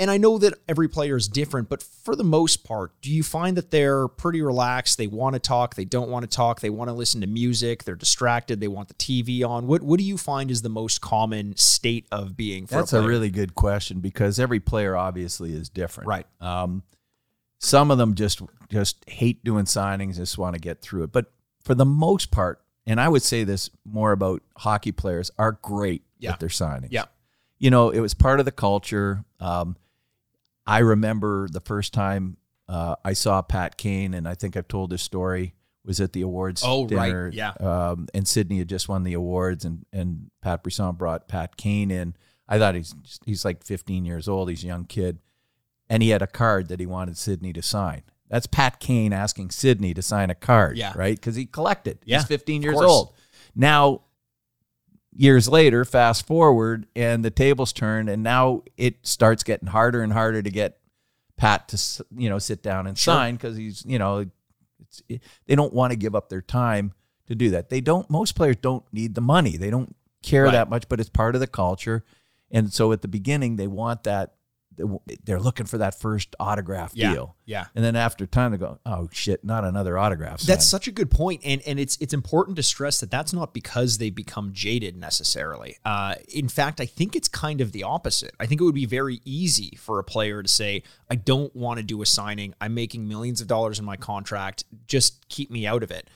[0.00, 3.22] And I know that every player is different, but for the most part, do you
[3.22, 4.98] find that they're pretty relaxed?
[4.98, 7.84] They want to talk, they don't want to talk, they want to listen to music,
[7.84, 9.66] they're distracted, they want the TV on.
[9.68, 13.00] What what do you find is the most common state of being for That's a
[13.00, 16.08] a really good question because every player obviously is different.
[16.08, 16.26] Right.
[16.40, 16.82] Um,
[17.60, 21.12] some of them just just hate doing signings, just want to get through it.
[21.12, 21.26] But
[21.62, 26.02] for the most part, and I would say this more about hockey players, are great
[26.18, 26.32] Yeah.
[26.32, 26.88] with their signings.
[26.90, 27.04] Yeah.
[27.58, 29.24] You know, it was part of the culture.
[29.38, 29.76] Um,
[30.66, 32.36] I remember the first time
[32.68, 35.54] uh, I saw Pat Kane, and I think I've told this story.
[35.84, 37.06] Was at the awards Oh, right.
[37.08, 37.50] dinner, Yeah.
[37.58, 41.90] Um, and Sidney had just won the awards, and and Pat Brisson brought Pat Kane
[41.90, 42.14] in.
[42.48, 42.94] I thought he's
[43.26, 44.48] he's like 15 years old.
[44.48, 45.18] He's a young kid,
[45.90, 48.02] and he had a card that he wanted Sidney to sign.
[48.28, 50.92] That's Pat Kane asking Sidney to sign a card, Yeah.
[50.94, 51.16] right?
[51.16, 51.98] Because he collected.
[52.04, 53.12] Yeah, he's 15 years old.
[53.56, 54.02] Now,
[55.14, 60.12] years later, fast forward, and the tables turn, and now it starts getting harder and
[60.12, 60.78] harder to get
[61.36, 63.14] Pat to you know sit down and Sure.
[63.14, 64.26] sign because he's you know
[64.80, 66.92] It's it, they don't want to give up their time
[67.26, 67.68] to do that.
[67.68, 68.08] They don't.
[68.10, 69.56] Most players don't need the money.
[69.56, 70.52] They don't care Right.
[70.52, 72.04] that much, but it's part of the culture.
[72.50, 74.34] And so at the beginning, they want that.
[75.24, 77.36] They're looking for that first autograph Yeah, deal.
[77.44, 77.66] yeah.
[77.74, 81.10] And then after time, they go, "Oh shit, not another autograph." That's such a good
[81.10, 84.96] point, and and it's it's important to stress that that's not because they become jaded
[84.96, 85.76] necessarily.
[85.84, 88.34] Uh, in fact, I think it's kind of the opposite.
[88.40, 91.78] I think it would be very easy for a player to say, "I don't want
[91.78, 92.54] to do a signing.
[92.60, 94.64] I'm making millions of dollars in my contract.
[94.86, 96.08] Just keep me out of it."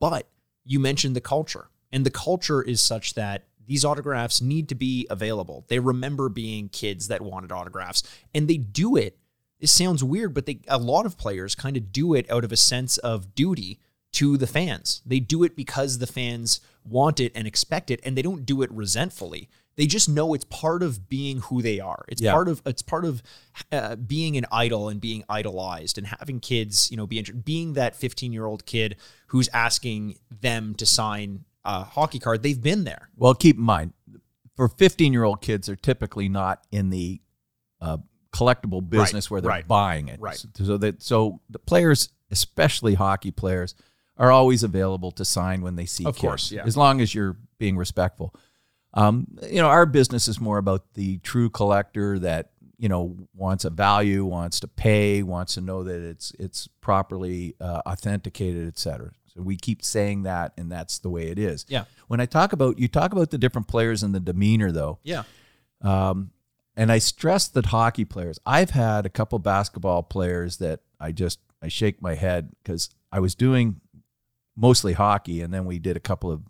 [0.00, 0.28] But
[0.64, 5.06] you mentioned the culture, and the culture is such that these autographs need to be
[5.10, 5.64] available.
[5.68, 8.02] They remember being kids that wanted autographs,
[8.34, 9.18] and they do it
[9.60, 12.52] this sounds weird, but they a lot of players kind of do it out of
[12.52, 13.78] a sense of duty
[14.12, 15.00] to the fans.
[15.06, 18.60] They do it because the fans want it and expect it, and they don't do
[18.62, 19.48] it resentfully.
[19.76, 22.04] They just know it's part of being who they are.
[22.08, 22.32] It's Yeah.
[22.32, 23.22] part of it's part of
[23.72, 27.96] uh, being an idol and being idolized and having kids, you know, be being that
[27.96, 28.96] 15 year old kid
[29.28, 32.42] who's asking them to sign a hockey card.
[32.42, 33.08] They've been there.
[33.16, 33.92] Well, keep in mind,
[34.56, 37.20] for 15 year old kids, they're typically not in the
[37.80, 37.98] uh,
[38.32, 40.20] collectible business where they're right, buying it.
[40.20, 40.44] right.
[40.54, 43.74] So that so the players, especially hockey players,
[44.16, 46.64] are always available to sign when they see Of kids, course, yeah.
[46.64, 48.34] as long as you're being respectful.
[48.92, 53.64] Um, you know, our business is more about the true collector that you know wants
[53.64, 58.78] a value, wants to pay, wants to know that it's it's properly uh, authenticated, et
[58.78, 59.10] cetera.
[59.36, 61.66] So we keep saying that, and that's the way it is.
[61.68, 61.84] Yeah.
[62.08, 65.24] When I talk about you talk about the different players and the demeanor, though, Yeah.
[65.82, 66.30] um,
[66.76, 68.38] and I stress that hockey players.
[68.46, 73.20] I've had a couple basketball players that I just I shake my head because I
[73.20, 73.80] was doing
[74.56, 76.42] mostly hockey, and then we did a couple of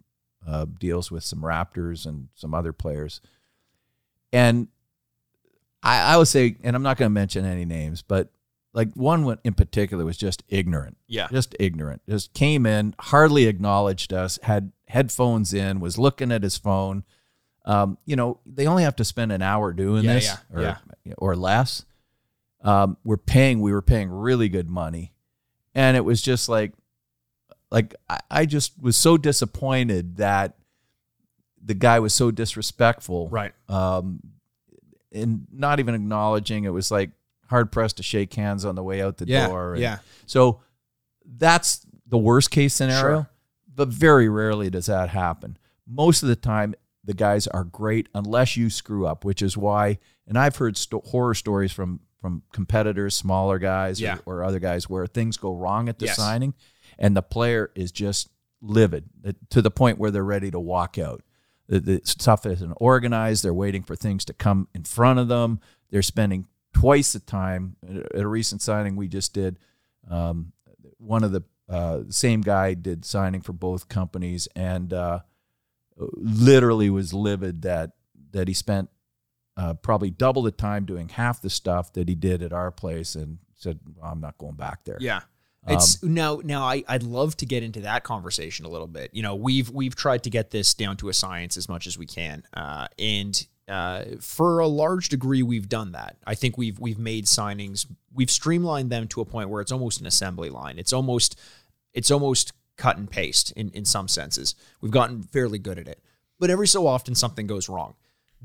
[0.46, 3.22] uh, deals with some Raptors and some other players,
[4.32, 4.68] and
[5.82, 8.30] I, I would say, and I'm not going to mention any names, but
[8.74, 11.28] like one in particular was just ignorant Yeah.
[11.30, 12.02] just ignorant.
[12.08, 17.04] Just came in, hardly acknowledged us, had headphones in, was looking at his phone.
[17.64, 20.62] Um, you know, they only have to spend an hour doing Yeah, this yeah, or,
[21.04, 21.14] yeah.
[21.16, 21.84] or less.
[22.62, 25.12] Um, we're paying, we were paying really good money.
[25.74, 26.72] And it was just like,
[27.70, 30.56] like I, I just was so disappointed that
[31.64, 33.52] the guy was so disrespectful Right.
[33.68, 34.20] um,
[35.12, 36.64] and not even acknowledging.
[36.64, 37.10] It was like
[37.48, 39.72] hard pressed to shake hands on the way out the Yeah, door.
[39.74, 39.98] and yeah.
[40.26, 40.60] So
[41.24, 43.30] that's the worst case scenario, Sure.
[43.74, 45.56] but very rarely does that happen.
[45.86, 49.98] Most of the time, the guys are great unless you screw up, which is why.
[50.26, 54.16] And I've heard horror stories from from competitors, smaller guys, Yeah.
[54.24, 56.16] or, or other guys where things go wrong at the Yes.
[56.16, 56.54] signing,
[56.98, 58.30] and the player is just
[58.62, 61.22] livid uh, to the point where they're ready to walk out.
[61.68, 63.44] The, the stuff isn't organized.
[63.44, 65.60] They're waiting for things to come in front of them.
[65.90, 67.76] They're spending twice the time.
[67.88, 69.58] At a recent signing we just did,
[70.10, 70.52] um,
[70.98, 75.20] one of the uh, same guy did signing for both companies and uh,
[75.96, 77.92] literally was livid that
[78.32, 78.90] that he spent
[79.56, 83.14] uh, probably double the time doing half the stuff that he did at our place
[83.14, 84.98] and said I'm not going back there.
[85.00, 85.20] Yeah.
[85.66, 89.10] It's Um, now now I, I'd love to get into that conversation a little bit.
[89.14, 91.96] You know, we've we've tried to get this down to a science as much as
[91.96, 92.42] we can.
[92.52, 96.16] Uh, and uh, for a large degree we've done that.
[96.26, 100.00] I think we've we've made signings, we've streamlined them to a point where it's almost
[100.00, 100.78] an assembly line.
[100.78, 101.38] It's almost
[101.92, 104.54] it's almost cut and paste in, in some senses.
[104.80, 106.02] We've gotten fairly good at it.
[106.38, 107.94] But every so often something goes wrong.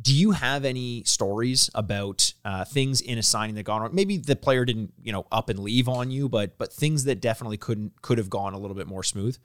[0.02, 3.90] Do you have any stories about uh, things in a signing that gone wrong?
[3.94, 7.20] Maybe the player didn't, you know, up and leave on you, but but things that
[7.20, 9.38] definitely couldn't could have gone a little bit more smooth.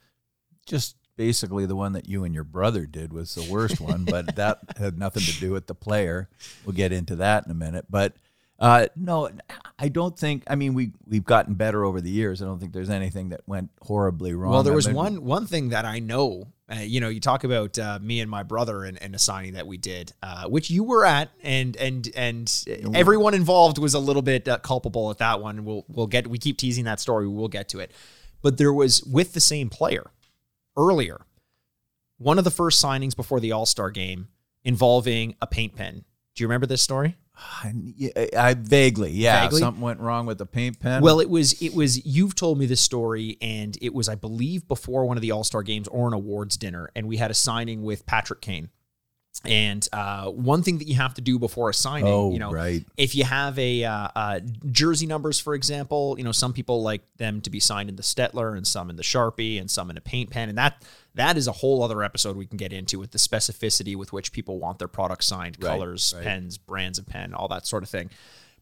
[0.65, 4.35] just basically the one that you and your brother did was the worst one, but
[4.35, 6.29] that had nothing to do with the player.
[6.65, 7.85] We'll get into that in a minute.
[7.89, 8.13] But
[8.57, 9.29] uh, no,
[9.77, 10.43] I don't think.
[10.47, 12.41] I mean, we we've gotten better over the years.
[12.41, 14.51] I don't think there's anything that went horribly wrong.
[14.51, 16.47] Well, there was one one thing that I know.
[16.71, 19.53] Uh, you know, you talk about uh, me and my brother and, and a signing
[19.53, 23.99] that we did, uh, which you were at, and and and everyone involved was a
[23.99, 25.65] little bit uh, culpable at that one.
[25.65, 27.27] We'll we'll get we keep teasing that story.
[27.27, 27.91] We'll get to it,
[28.41, 30.11] but there was with the same player
[30.77, 31.21] earlier,
[32.17, 34.27] one of the first signings before the All Star game
[34.63, 36.05] involving a paint pen.
[36.35, 37.15] Do you remember this story?
[37.37, 39.59] I, I vaguely, yeah, Vaguely?
[39.59, 41.01] something went wrong with the paint pen.
[41.01, 44.67] Well, it was it was you've told me this story, and it was I believe
[44.67, 47.33] before one of the All Star games or an awards dinner, and we had a
[47.33, 48.69] signing with Patrick Kane.
[49.43, 52.51] And uh, one thing that you have to do before a signing, Oh, you know,
[52.51, 52.85] right.
[52.97, 54.39] if you have a uh, uh,
[54.71, 58.01] jersey numbers, for example, you know, some people like them to be signed in the
[58.03, 60.81] Staedtler and some in the Sharpie and some in a paint pen, and that
[61.15, 64.31] that is a whole other episode we can get into with the specificity with which
[64.31, 66.23] people want their products signed, Right, colors, right.
[66.23, 68.09] pens, brands of pen, all that sort of thing.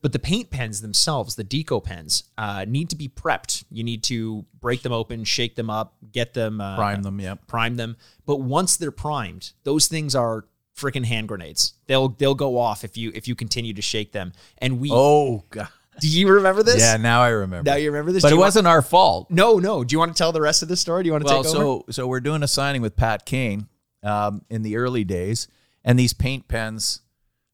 [0.02, 3.64] But the paint pens themselves, the deco pens, uh, need to be prepped.
[3.72, 7.36] You need to break them open, shake them up, get them uh, Prime them, yeah,
[7.48, 7.96] prime them.
[8.26, 10.46] But once they're primed, those things are
[10.78, 11.74] freaking hand grenades.
[11.88, 14.34] They'll they'll go off if you if you continue to shake them.
[14.58, 15.70] And we Oh god.
[16.00, 16.80] do you remember this?
[16.82, 17.70] Yeah, now I remember.
[17.70, 18.24] Now you remember this?
[18.24, 19.30] But Do it wasn't our fault.
[19.30, 19.84] No, no.
[19.84, 21.04] Do you want to tell the rest of the story?
[21.04, 21.64] Do you want to Well, take over?
[21.64, 23.68] so so we're doing a signing with Pat Kane
[24.04, 25.48] um, in the early days,
[25.84, 27.02] and these paint pens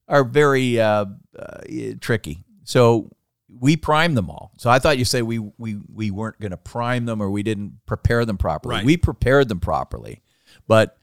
[0.08, 1.06] are very uh,
[1.38, 1.62] uh,
[2.00, 2.44] tricky.
[2.64, 3.12] So
[3.60, 4.52] we prime them all.
[4.58, 7.44] So I thought you say we we we weren't going to prime them or we
[7.44, 8.76] didn't prepare them properly.
[8.78, 8.86] Right.
[8.86, 10.22] We prepared them properly,
[10.68, 10.98] but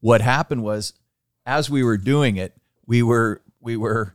[0.00, 0.94] what happened was,
[1.46, 2.54] as we were doing it,
[2.86, 4.14] we were we were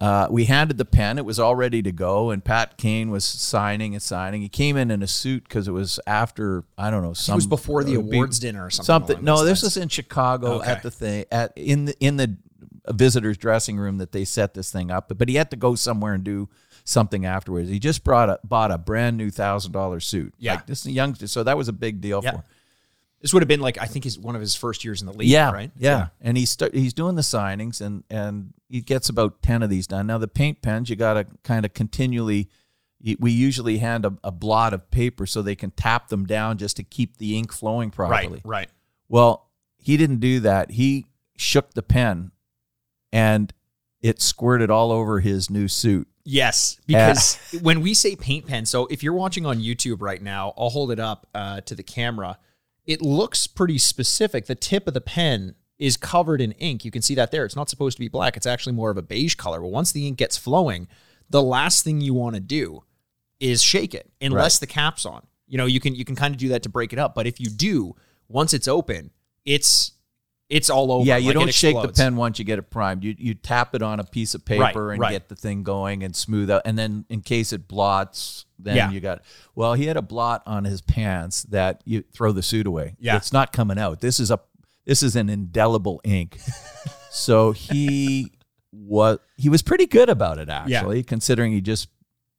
[0.00, 1.16] uh, we handed the pen.
[1.18, 4.42] It was all ready to go, and Pat Kane was signing and signing.
[4.42, 7.14] He came in in a suit because it was after I don't know.
[7.14, 8.84] Some, it was before the uh, be- awards dinner or something.
[9.16, 9.24] something.
[9.24, 10.70] No, this was in Chicago Okay.
[10.70, 12.36] at the thing at in the in the
[12.90, 15.08] visitors' dressing room that they set this thing up.
[15.08, 16.48] But but he had to go somewhere and do
[16.84, 17.68] something afterwards.
[17.70, 20.34] He just brought a bought a brand new thousand dollar suit.
[20.38, 20.56] Yeah.
[20.56, 21.14] like this young.
[21.14, 22.28] So that was a big deal for.
[22.28, 22.42] him.
[23.26, 25.12] This would have been like I think his one of his first years in the
[25.12, 25.26] league.
[25.26, 25.72] Yeah, right.
[25.76, 29.68] Yeah, and he's st- he's doing the signings and and he gets about ten of
[29.68, 30.06] these done.
[30.06, 32.48] Now the paint pens, you got to kind of continually.
[33.18, 36.76] We usually hand a, a blot of paper so they can tap them down just
[36.76, 38.40] to keep the ink flowing properly.
[38.44, 38.60] Right.
[38.60, 38.68] Right.
[39.08, 40.70] Well, he didn't do that.
[40.70, 42.30] He shook the pen
[43.12, 43.52] and
[44.00, 46.06] it squirted all over his new suit.
[46.24, 50.54] Yes, because when we say paint pen, so if you're watching on YouTube right now,
[50.56, 52.38] I'll hold it up uh, to the camera.
[52.86, 54.46] It looks pretty specific.
[54.46, 56.84] The tip of the pen is covered in ink.
[56.84, 57.44] You can see that there.
[57.44, 58.36] It's not supposed to be black.
[58.36, 59.60] It's actually more of a beige color.
[59.60, 60.88] Well, once the ink gets flowing,
[61.28, 62.84] the last thing you want to do
[63.40, 65.26] is shake it unless the cap's on.
[65.46, 67.26] You know, you can you can kind of do that to break it up, but
[67.26, 67.94] if you do,
[68.28, 69.10] once it's open,
[69.44, 69.92] it's
[70.48, 71.04] it's all over.
[71.04, 73.02] yeah, you Like, don't shake the pen once you get it primed.
[73.02, 75.10] You you tap it on a piece of paper Right, and right.
[75.12, 76.62] get the thing going and smooth out.
[76.64, 78.90] And then in case it blots, then Yeah.
[78.90, 79.22] you got.
[79.54, 82.94] Well, he had a blot on his pants that you throw the suit away.
[83.00, 83.16] Yeah.
[83.16, 84.00] it's not coming out.
[84.00, 84.38] This is a
[84.84, 86.38] this is an indelible ink.
[87.10, 88.30] so he
[88.72, 91.88] was he was pretty good about it actually, considering he just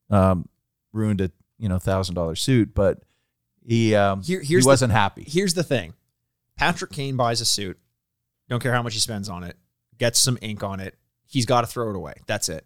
[0.09, 0.47] um,
[0.93, 3.03] ruined a you know thousand dollar suit, but
[3.65, 5.25] he um, Here- he here's the- wasn't happy.
[5.27, 5.93] Here's the thing
[6.55, 7.77] Patrick Kane buys a suit,
[8.49, 9.55] don't care how much he spends on it,
[9.97, 10.95] gets some ink on it.
[11.25, 12.15] He's got to throw it away.
[12.27, 12.65] That's it.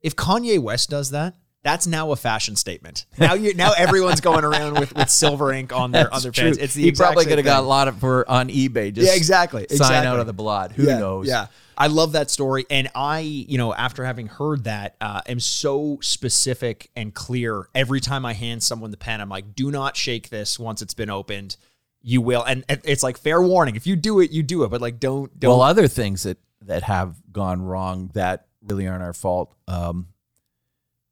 [0.00, 3.04] If Kanye West does that, that's now a fashion statement.
[3.18, 6.56] Now you now everyone's going around with, with silver ink on their other pants.
[6.56, 8.92] It's the he probably could have got a lot of for on eBay.
[8.92, 9.62] Just Yeah, exactly.
[9.62, 10.06] Sign exactly.
[10.06, 10.72] out of the blood.
[10.72, 11.26] Who yeah, knows?
[11.26, 11.48] Yeah.
[11.76, 12.64] I love that story.
[12.70, 18.00] And I, you know, after having heard that, uh, am so specific and clear every
[18.00, 19.20] time I hand someone the pen.
[19.20, 21.56] I'm like, do not shake this once it's been opened.
[22.02, 22.42] You will.
[22.44, 23.76] And it's like fair warning.
[23.76, 24.68] If you do it, you do it.
[24.68, 25.50] But like, don't, don't.
[25.50, 29.54] Well, other things that that have gone wrong that really aren't our fault.
[29.66, 30.08] Um,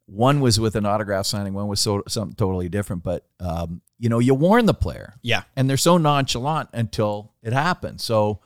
[0.07, 1.55] one was with an autograph signing.
[1.55, 3.03] One was so something totally different.
[3.03, 5.43] But um, you know, you warn the player, yeah.
[5.57, 8.05] and they're so nonchalant until it happens.
[8.05, 8.41] So,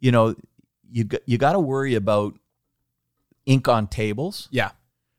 [0.00, 0.34] you know,
[0.90, 2.38] you got, you got to worry about
[3.46, 4.48] ink on tables.
[4.50, 4.70] Yeah.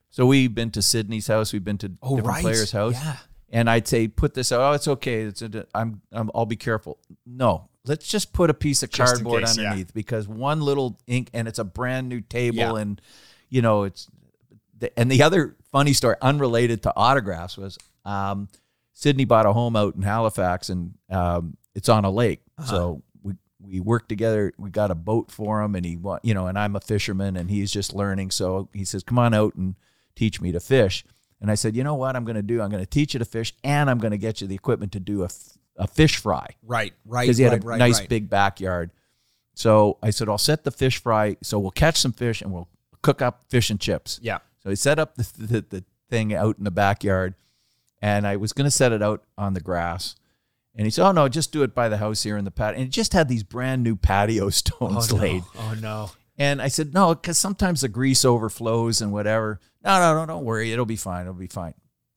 [0.09, 1.53] So we've been to Sidney's house.
[1.53, 2.41] We've been to Oh, different right.
[2.43, 2.93] players' house.
[2.93, 3.17] Yeah.
[3.53, 4.61] And I'd say, put this out.
[4.61, 5.21] Oh, it's okay.
[5.21, 6.97] It's a, I'm, I'm, I'll be careful.
[7.23, 9.65] No, let's just put a piece of cardboard case, yeah.
[9.65, 12.75] underneath because one little ink and it's a brand new table Yeah.
[12.77, 12.99] and,
[13.49, 14.09] you know, it's,
[14.79, 18.49] the, and the other funny story unrelated to autographs was, um,
[18.93, 22.41] Sidney bought a home out in Halifax and, um, it's on a lake.
[22.57, 22.71] Uh-huh.
[22.71, 24.51] So we, we worked together.
[24.57, 27.51] We got a boat for him and he, you know, and I'm a fisherman and
[27.51, 28.31] he's just learning.
[28.31, 29.75] So he says, come on out and
[30.15, 31.05] teach me to fish.
[31.43, 32.61] And I said, you know what I'm going to do?
[32.61, 34.93] I'm going to teach you to fish and I'm going to get you the equipment
[34.93, 36.93] to do a, f- a fish fry Right.
[37.05, 37.23] Right.
[37.23, 38.07] because he had right, a right, nice right.
[38.07, 38.91] big backyard.
[39.53, 41.35] So I said, I'll set the fish fry.
[41.43, 42.69] So we'll catch some fish and we'll
[43.01, 44.21] cook up fish and chips.
[44.23, 44.39] Yeah.
[44.63, 47.33] So he set up the, the, the thing out in the backyard
[48.01, 50.15] and I was going to set it out on the grass.
[50.75, 52.79] And he said, oh, no, just do it by the house here in the patio.
[52.79, 55.43] And it just had these brand new patio stones oh, laid.
[55.57, 56.11] Oh, no.
[56.37, 59.59] And I said, no, because sometimes the grease overflows and whatever.
[59.83, 60.71] No, no, no, don't worry.
[60.71, 61.21] It'll be fine.
[61.21, 61.73] It'll be fine.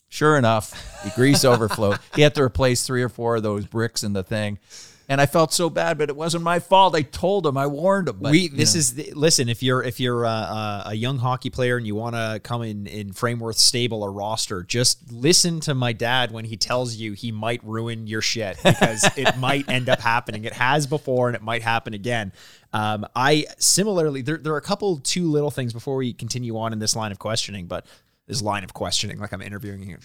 [0.08, 1.98] Sure enough, the grease overflowed.
[2.14, 4.58] He had to replace three or four of those bricks in the thing.
[5.08, 6.96] And I felt so bad, but it wasn't my fault.
[6.96, 8.18] I told him, I warned him.
[8.20, 8.78] But, we this know.
[8.78, 11.94] is the, listen if you're if you're uh, uh, a young hockey player and you
[11.94, 16.44] want to come in in Frameworth stable or roster just listen to my dad when
[16.44, 20.52] he tells you he might ruin your shit because it might end up happening it
[20.52, 22.32] has before and it might happen again
[22.72, 26.72] um, I similarly there, there are a couple two little things before we continue on
[26.72, 27.86] in this line of questioning but
[28.26, 29.98] this line of questioning like I'm interviewing you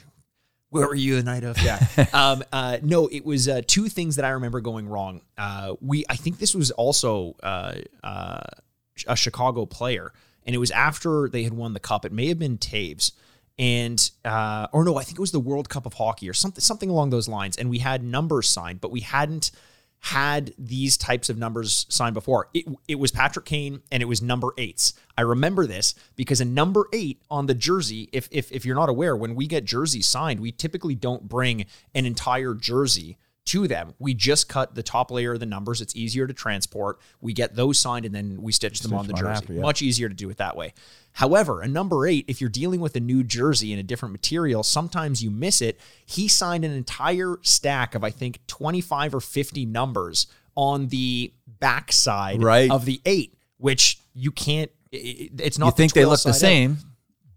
[0.72, 1.62] where were you the night of?
[1.62, 1.80] Yeah.
[2.14, 5.22] um, uh, no, it was uh, two things that I remember going wrong.
[5.38, 8.42] Uh, we, I think this was also uh, uh,
[9.06, 10.14] a Chicago player,
[10.46, 12.06] and it was after they had won the cup.
[12.06, 13.12] It may have been Toews.
[13.60, 16.62] And uh, or no, I think it was the World Cup of Hockey or something
[16.62, 17.58] something along those lines.
[17.58, 19.52] And we had numbers signed, but we hadn't
[20.02, 22.50] had these types of numbers signed before.
[22.54, 24.94] It, it was Patrick Kane and it was number eights.
[25.16, 28.90] I remember this because a number eight on the jersey, if, if, if you're not
[28.90, 33.94] aware, when we get jerseys signed, we typically don't bring an entire jersey to them.
[34.00, 35.82] We just cut the top layer of the numbers.
[35.82, 37.00] It's easier to transport.
[37.22, 39.30] We get those signed and then we stitch them on the jersey.
[39.30, 39.62] after, yeah.
[39.62, 40.74] Much easier to do it that way.
[41.14, 44.64] However, a number eight, if you're dealing with a new jersey in a different material,
[44.64, 45.80] sometimes you miss it.
[46.06, 52.42] He signed an entire stack of, I think, 25 or 50 numbers on the backside
[52.44, 52.70] Right.
[52.70, 56.78] of the eight, which you can't, it's not you think the they look the same?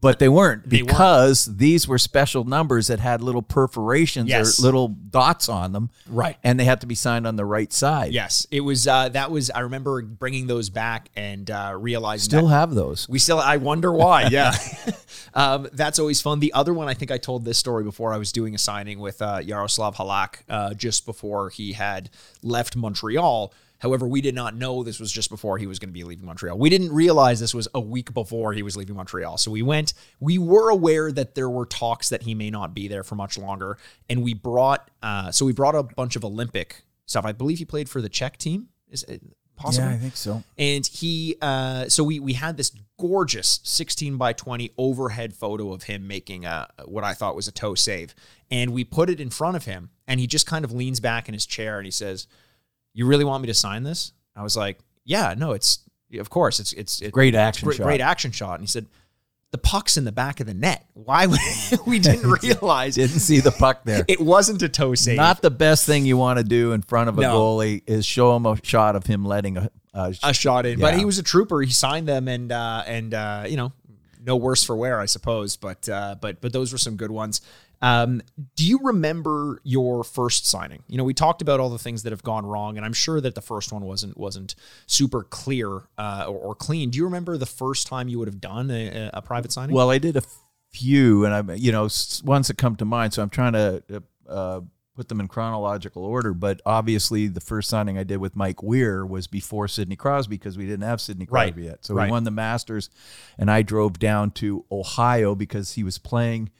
[0.05, 0.89] But they weren't They weren't.
[0.89, 4.59] because these were special numbers that had little perforations Yes.
[4.59, 6.37] or little dots on them, Right.
[6.45, 8.13] And they had to be signed on the right side.
[8.13, 8.87] Yes, it was.
[8.87, 9.51] Uh, that was.
[9.51, 13.09] I remember bringing those back and uh, realizing still have those.
[13.09, 13.39] we still.
[13.41, 14.29] I wonder why.
[14.31, 14.55] Yeah,
[15.35, 16.41] um, that's always fun.
[16.41, 18.13] The other one, I think I told this story before.
[18.13, 22.11] I was doing a signing with uh, Yaroslav Halak uh, just before he had
[22.43, 23.53] left Montreal.
[23.85, 26.25] However, we did not know this was just before he was going to be leaving
[26.25, 26.57] Montreal.
[26.57, 29.37] We didn't realize this was a week before he was leaving Montreal.
[29.37, 32.89] So we went, we were aware that there were talks that he may not be
[32.89, 33.77] there for much longer.
[34.09, 37.27] And we brought, uh, so we brought a bunch of Olympic stuff.
[37.27, 38.69] I believe he played for the Czech team.
[38.89, 39.21] Is it
[39.55, 39.87] possible?
[39.87, 40.43] Yeah, I think so.
[40.57, 45.83] And he, uh, so we we had this gorgeous 16 by 20 overhead photo of
[45.83, 48.15] him making a what I thought was a toe save,
[48.51, 51.29] and we put it in front of him, and he just kind of leans back
[51.29, 52.27] in his chair and he says,
[52.95, 55.81] "You really want me to sign this?" I was like, "Yeah, no, it's
[56.19, 57.85] of course it's it's, it's Great action great, shot.
[57.85, 58.87] great action shot." And he said,
[59.51, 60.87] "The puck's in the back of the net.
[60.95, 61.41] Why would
[61.87, 64.05] we didn't realize Didn't see the puck there.
[64.09, 67.09] it wasn't a toe save?" Not the best thing you want to do in front
[67.09, 67.35] of a No.
[67.39, 70.81] goalie is show him a shot of him letting a, a, a shot in.
[70.81, 71.61] But he was a trooper.
[71.63, 73.73] He signed them, and uh, and uh, you know,
[74.25, 75.57] no worse for wear, I suppose.
[75.57, 77.41] But uh, but but those were some good ones.
[77.85, 78.23] Um,
[78.57, 80.83] do you remember your first signing?
[80.89, 83.21] You know, we talked about all the things that have gone wrong, and I'm sure
[83.21, 84.55] that the first one wasn't wasn't
[84.87, 86.89] super clear uh, or, or clean.
[86.89, 89.77] Do you remember the first time you would have done a, a private signing?
[89.77, 90.23] Well, I did a
[90.73, 91.89] few, and I, you know,
[92.25, 93.13] ones that come to mind.
[93.13, 94.61] So I'm trying to uh,
[94.97, 96.33] put them in chronological order.
[96.33, 100.57] But obviously, the first signing I did with Mike Weir was before Sidney Crosby because
[100.57, 101.53] we didn't have Sidney Right.
[101.53, 101.85] Crosby yet.
[101.85, 102.07] So Right.
[102.07, 102.89] we won the Masters,
[103.39, 106.51] and I drove down to Ohio because he was playing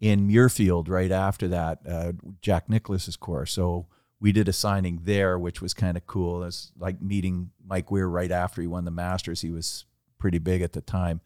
[0.00, 3.52] in Muirfield right after that, uh, Jack Nicklaus's course.
[3.52, 3.86] So
[4.20, 6.42] we did a signing there, which was kind of cool.
[6.42, 9.42] It's like meeting Mike Weir right after he won the Masters.
[9.42, 9.84] He was
[10.18, 11.20] pretty big at the time.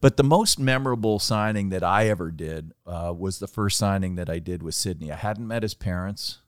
[0.00, 4.30] But the most memorable signing that I ever did uh, was the first signing that
[4.30, 5.10] I did with Sidney.
[5.10, 6.38] I hadn't met his parents.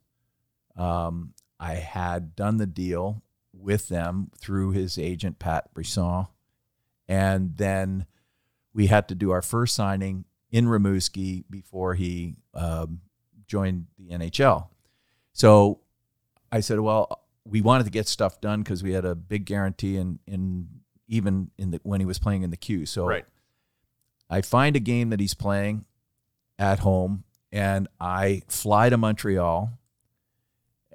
[0.77, 6.27] Um, I had done the deal with them through his agent, Pat Brisson.
[7.09, 8.07] And then
[8.75, 13.01] we had to do our first signing in Rimouski before he um,
[13.47, 14.68] joined the NHL.
[15.32, 15.80] So
[16.51, 19.97] I said, well, we wanted to get stuff done because we had a big guarantee
[19.97, 20.68] in, in
[21.09, 22.86] even in the when he was playing in the queue.
[22.86, 23.24] So Right.
[24.28, 25.84] I find a game that he's playing
[26.59, 29.78] at home and I fly to Montreal.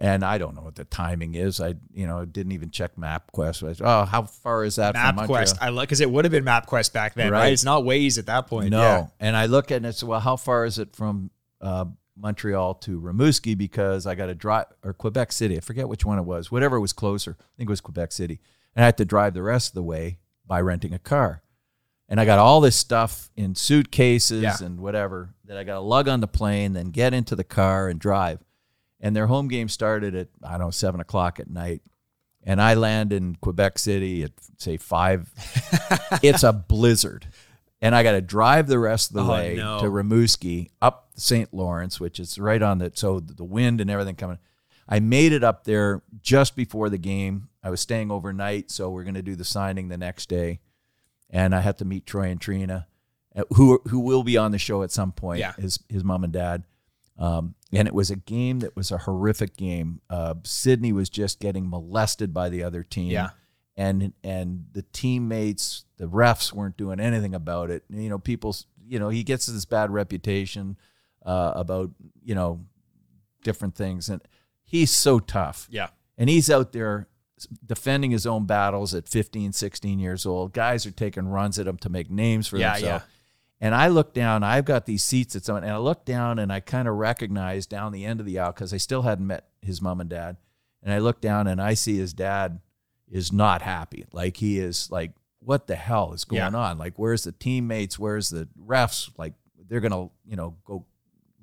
[0.03, 1.61] And I don't know what the timing is.
[1.61, 3.69] I, you know, didn't even check MapQuest.
[3.69, 4.95] I said, oh, how far is that?
[4.95, 5.59] MapQuest.
[5.61, 7.39] I like because it would have been MapQuest back then, right?
[7.41, 7.53] Right.
[7.53, 8.71] It's not Waze at that point.
[8.71, 8.81] No.
[8.81, 9.07] Yeah.
[9.19, 11.29] And I look at it and I said, well, how far is it from
[11.61, 11.85] uh,
[12.17, 13.55] Montreal to Rimouski?
[13.55, 15.55] Because I got to drive, or Quebec City.
[15.55, 16.51] I forget which one it was.
[16.51, 17.37] Whatever was closer.
[17.39, 18.39] I think it was Quebec City.
[18.75, 21.43] And I had to drive the rest of the way by renting a car.
[22.09, 24.57] And I got all this stuff in suitcases Yeah.
[24.61, 27.87] and whatever that I got to lug on the plane, then get into the car
[27.87, 28.39] and drive.
[29.01, 31.81] And their home game started at, I don't know, seven o'clock at night.
[32.43, 35.29] And I land in Quebec City at, say, five.
[36.23, 37.27] it's a blizzard.
[37.81, 39.79] And I got to drive the rest of the Oh, way no.
[39.79, 41.51] to Rimouski up St.
[41.53, 44.37] Lawrence, which is right on the, so the wind and everything coming.
[44.87, 47.49] I made it up there just before the game.
[47.63, 50.59] I was staying overnight, so we're going to do the signing the next day.
[51.29, 52.87] And I had to meet Troy and Trina,
[53.35, 55.39] uh, who who will be on the show at some point.
[55.39, 55.53] Yeah.
[55.53, 56.63] His his mom and dad.
[57.17, 60.01] Um, and it was a game that was a horrific game.
[60.09, 63.11] Uh, Sidney was just getting molested by the other team.
[63.11, 63.29] Yeah.
[63.77, 67.83] And and the teammates, the refs weren't doing anything about it.
[67.89, 68.55] You know, people.
[68.87, 70.77] You know, he gets this bad reputation
[71.25, 71.91] uh, about
[72.23, 72.65] you know
[73.43, 74.21] different things, and
[74.65, 75.87] he's so tough Yeah.
[76.17, 77.07] and he's out there
[77.65, 81.75] defending his own battles at 15 16 years old guys are taking runs at him
[81.77, 83.09] to make names for Yeah, themselves yeah.
[83.63, 86.51] And i look down i've got these seats at someone and i look down and
[86.51, 89.45] i kind of recognize down the end of the aisle because i still hadn't met
[89.61, 90.37] his mom and dad
[90.81, 92.59] and i look down and i see his dad
[93.09, 95.11] is not happy like he is like
[95.43, 96.59] what the hell is going Yeah.
[96.59, 96.77] on?
[96.77, 97.97] Like, where's the teammates?
[97.97, 99.09] Where's the refs?
[99.17, 99.33] Like,
[99.67, 100.85] they're gonna, you know, go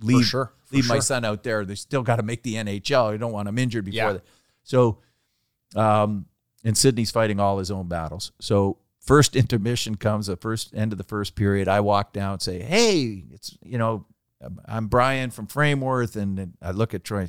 [0.00, 1.64] leave sure, leave my son out there.
[1.64, 3.12] They still got to make the NHL.
[3.12, 3.96] I don't want him injured before.
[3.96, 4.12] Yeah.
[4.12, 4.22] The,
[4.62, 4.98] so,
[5.74, 6.26] um,
[6.62, 8.30] and Sidney's fighting all his own battles.
[8.40, 8.78] So
[9.08, 11.66] first intermission comes, the first end of the first period.
[11.66, 14.06] I walk down and say, "Hey, it's you know,
[14.66, 17.28] I'm- Brian from Frameworth," and, I look at Troy.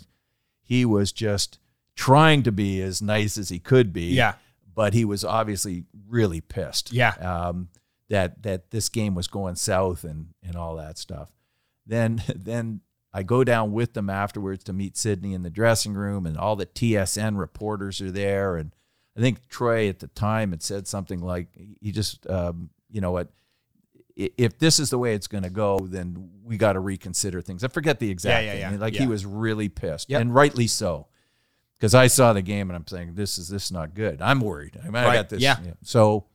[0.61, 1.57] He was just
[1.95, 4.13] trying to be as nice as he could be.
[4.13, 4.35] Yeah.
[4.75, 6.93] but he was obviously really pissed.
[6.93, 7.11] Yeah.
[7.15, 7.67] um,
[8.09, 11.31] that that this game was going south and and all that stuff.
[11.85, 16.25] Then then I go down with them afterwards to meet Sidney in the dressing room,
[16.25, 18.55] and all the TSN reporters are there.
[18.55, 18.71] And
[19.17, 21.47] I think Troy at the time had said something like,
[21.81, 23.29] "He just, um, you know what."
[24.15, 27.63] If this is the way it's going to go, then we got to reconsider things.
[27.63, 28.73] I forget the exact Yeah, yeah, thing.
[28.79, 28.81] yeah.
[28.81, 29.01] Like Yeah.
[29.03, 30.19] he was really pissed, Yep.
[30.19, 31.07] and rightly so,
[31.77, 34.21] because I saw the game and I'm saying this is this is not good.
[34.21, 34.77] I'm worried.
[34.83, 35.39] I mean, I got this.
[35.41, 35.57] Yeah.
[35.83, 36.25] So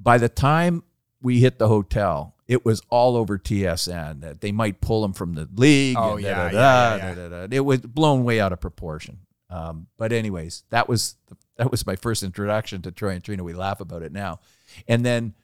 [0.00, 0.82] by the time
[1.22, 5.34] we hit the hotel, it was all over TSN that they might pull him from
[5.34, 5.96] the league.
[5.98, 7.46] Oh, yeah, da, da, yeah, da, yeah, yeah.
[7.52, 9.18] It was blown way out of proportion.
[9.50, 11.16] Um, but anyways, that was
[11.56, 13.42] that was my first introduction to Troy and Trina.
[13.44, 14.40] We laugh about it now,
[14.86, 15.34] and then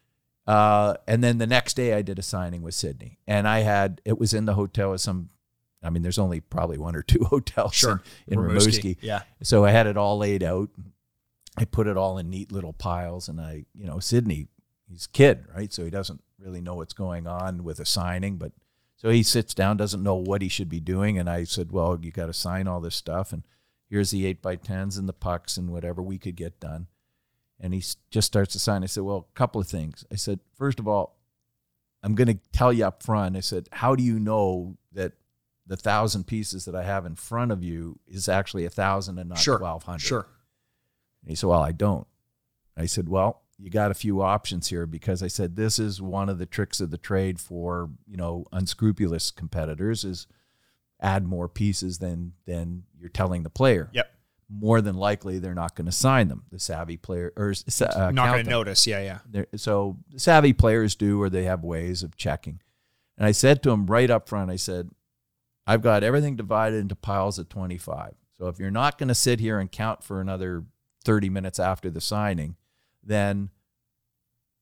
[0.47, 4.01] uh, and then the next day I did a signing with Sidney, and I had
[4.05, 5.31] it was in the hotel with some.
[5.83, 8.03] I mean, there's only probably one or two hotels Sure.
[8.27, 8.97] in, in Rimouski.
[9.03, 9.23] Yeah.
[9.43, 10.71] So I had it all laid out.
[11.59, 14.49] I put it all in neat little piles, and I, you know, Sidney,
[14.89, 15.73] he's a kid, right?
[15.73, 18.53] So he doesn't really know what's going on with a signing, but
[18.97, 21.99] so he sits down, doesn't know what he should be doing, and I said, "Well,
[22.01, 23.45] you got to sign all this stuff, and
[23.89, 26.89] here's the eight by tens and the pucks and whatever we could get done."
[27.61, 28.83] And he just starts to sign.
[28.83, 31.17] I said, "Well, a couple of things." I said, first of all,
[32.03, 35.13] I'm going to tell you up front." I said, "How do you know that?"
[35.67, 39.31] The thousand pieces that I have in front of you is actually a thousand and
[39.31, 39.57] not Sure.
[39.57, 40.03] twelve hundred.
[40.03, 40.27] Sure.
[41.23, 42.07] And he said, Well, I don't.
[42.77, 46.29] I said, Well, you got a few options here because I said this is one
[46.29, 50.27] of the tricks of the trade for, you know, unscrupulous competitors is
[51.01, 53.91] add more pieces than than you're telling the player.
[53.93, 54.11] Yep.
[54.51, 56.45] More than likely they're not going to sign them.
[56.51, 58.87] The savvy player or uh, Not going to notice.
[58.87, 59.01] Yeah.
[59.01, 59.19] Yeah.
[59.29, 62.61] They're- so savvy players do, or they have ways of checking.
[63.17, 64.91] And I said to him right up front, I said,
[65.67, 68.15] I've got everything divided into piles of 25.
[68.39, 70.65] So if you're not going to sit here and count for another
[71.05, 72.57] 30 minutes after the signing,
[73.03, 73.51] then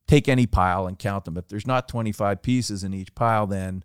[0.06, 1.36] take any pile and count them.
[1.36, 3.82] If there's not 25 pieces in each pile, then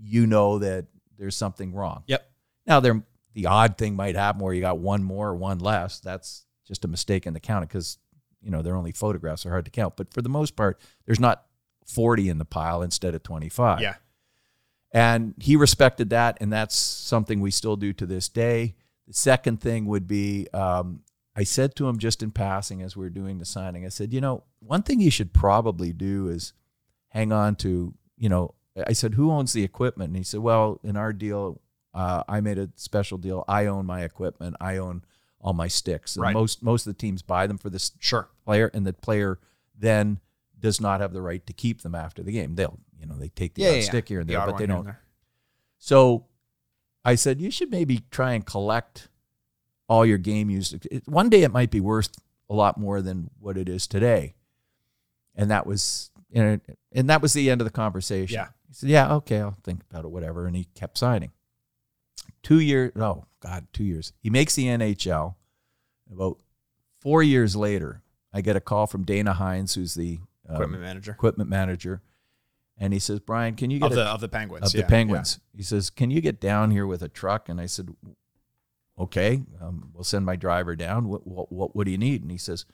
[0.00, 0.86] you know that
[1.18, 2.04] there's something wrong.
[2.06, 2.30] Yep.
[2.66, 3.02] Now, there
[3.34, 6.00] the odd thing might happen where you got one more or one less.
[6.00, 7.98] That's just a mistake in the counting because
[8.40, 9.96] you know they're only photographs; they're hard to count.
[9.96, 11.44] But for the most part, there's not
[11.86, 13.80] 40 in the pile instead of 25.
[13.80, 13.96] Yeah.
[14.92, 18.76] And he respected that, and that's something we still do to this day.
[19.08, 21.02] The second thing would be um,
[21.36, 24.12] I said to him just in passing as we were doing the signing, I said,
[24.12, 26.52] you know, one thing you should probably do is
[27.08, 28.54] hang on to, you know,
[28.86, 30.08] I said, who owns the equipment?
[30.08, 31.60] And he said, well, in our deal,
[31.92, 33.44] uh, I made a special deal.
[33.46, 34.56] I own my equipment.
[34.60, 35.04] I own
[35.40, 36.16] all my sticks.
[36.16, 36.34] And Right.
[36.34, 38.28] most most of the teams buy them for this Sure.
[38.44, 39.38] player, and the player
[39.78, 40.18] then
[40.58, 42.54] does not have the right to keep them after the game.
[42.56, 43.72] They'll, you know, they take the Yeah.
[43.72, 44.88] yeah, stick here and The there, but they don't.
[45.78, 46.26] So
[47.04, 49.08] I said, you should maybe try and collect
[49.88, 50.86] all your game used.
[51.06, 52.16] One day it might be worth
[52.48, 54.34] a lot more than what it is today.
[55.34, 56.60] And that was, you know,
[56.92, 58.34] and that was the end of the conversation.
[58.36, 58.48] Yeah.
[58.74, 60.48] He said, yeah, okay, I'll think about it, whatever.
[60.48, 61.30] And he kept signing.
[62.42, 64.12] Two years, oh God, two years.
[64.18, 65.36] He makes the NHL.
[66.12, 66.38] About
[67.00, 68.02] four years later,
[68.32, 70.18] I get a call from Dana Heinze, who's the
[70.48, 72.02] um, Equipment manager equipment manager.
[72.76, 74.66] And he says, Brian, can you get of a the of the Penguins.
[74.66, 75.38] of yeah, the Penguins.
[75.56, 77.94] He says, "Can you get down here with a truck?" And I said,
[78.98, 81.08] "Okay, um, we'll send my driver down.
[81.08, 82.64] What, what what what do you need?" And he says,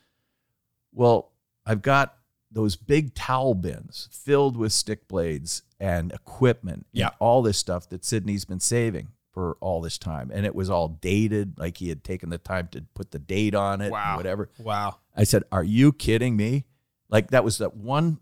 [0.90, 1.32] "Well,
[1.66, 2.16] I've got
[2.50, 7.10] those big towel bins filled with stick blades and equipment, and Yeah.
[7.18, 10.88] all this stuff that Sidney's been saving." For all this time, and it was all
[10.88, 14.16] dated, like he had taken the time to put the date on it, Wow.
[14.16, 14.50] whatever.
[14.58, 14.96] Wow.
[15.14, 16.64] I said, "Are you kidding me?"
[17.08, 18.18] Like that was that one,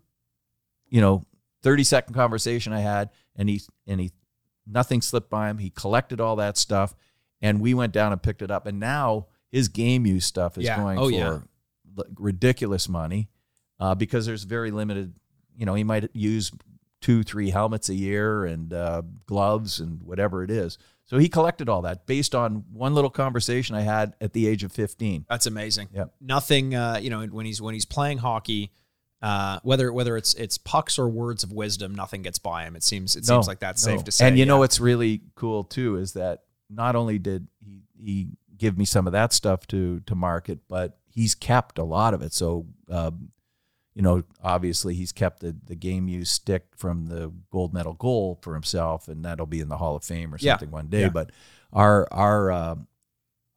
[0.87, 1.25] you know,
[1.63, 4.11] thirty second conversation I had, and he and he
[4.67, 5.57] nothing slipped by him.
[5.57, 6.93] He collected all that stuff,
[7.41, 8.67] and we went down and picked it up.
[8.67, 10.77] And now his game use stuff is Yeah.
[10.77, 11.39] going Oh, for yeah.
[12.17, 13.29] ridiculous money
[13.79, 15.15] uh, because there's very limited.
[15.55, 16.51] You know, he might use
[17.01, 20.77] two, three helmets a year and uh, gloves and whatever it is.
[21.05, 24.63] So he collected all that based on one little conversation I had at the age
[24.63, 25.25] of fifteen.
[25.29, 25.89] That's amazing.
[25.93, 26.13] Yep.
[26.21, 26.75] Nothing.
[26.75, 28.71] Uh, you know, when he's when he's playing hockey,
[29.21, 32.75] uh, whether whether it's it's pucks or words of wisdom, nothing gets by him.
[32.75, 33.95] It seems it No, seems like that's no.
[33.95, 34.27] safe to say.
[34.27, 38.77] And you know what's really cool too is that not only did he he give
[38.77, 42.33] me some of that stuff to to market, but he's kept a lot of it.
[42.33, 43.29] So um,
[43.95, 48.39] you know, obviously he's kept the the game used stick from the gold medal goal
[48.41, 50.53] for himself, and that'll be in the Hall of Fame or Yeah.
[50.53, 51.01] something one day.
[51.01, 51.09] Yeah.
[51.09, 51.31] But
[51.73, 52.75] our our uh,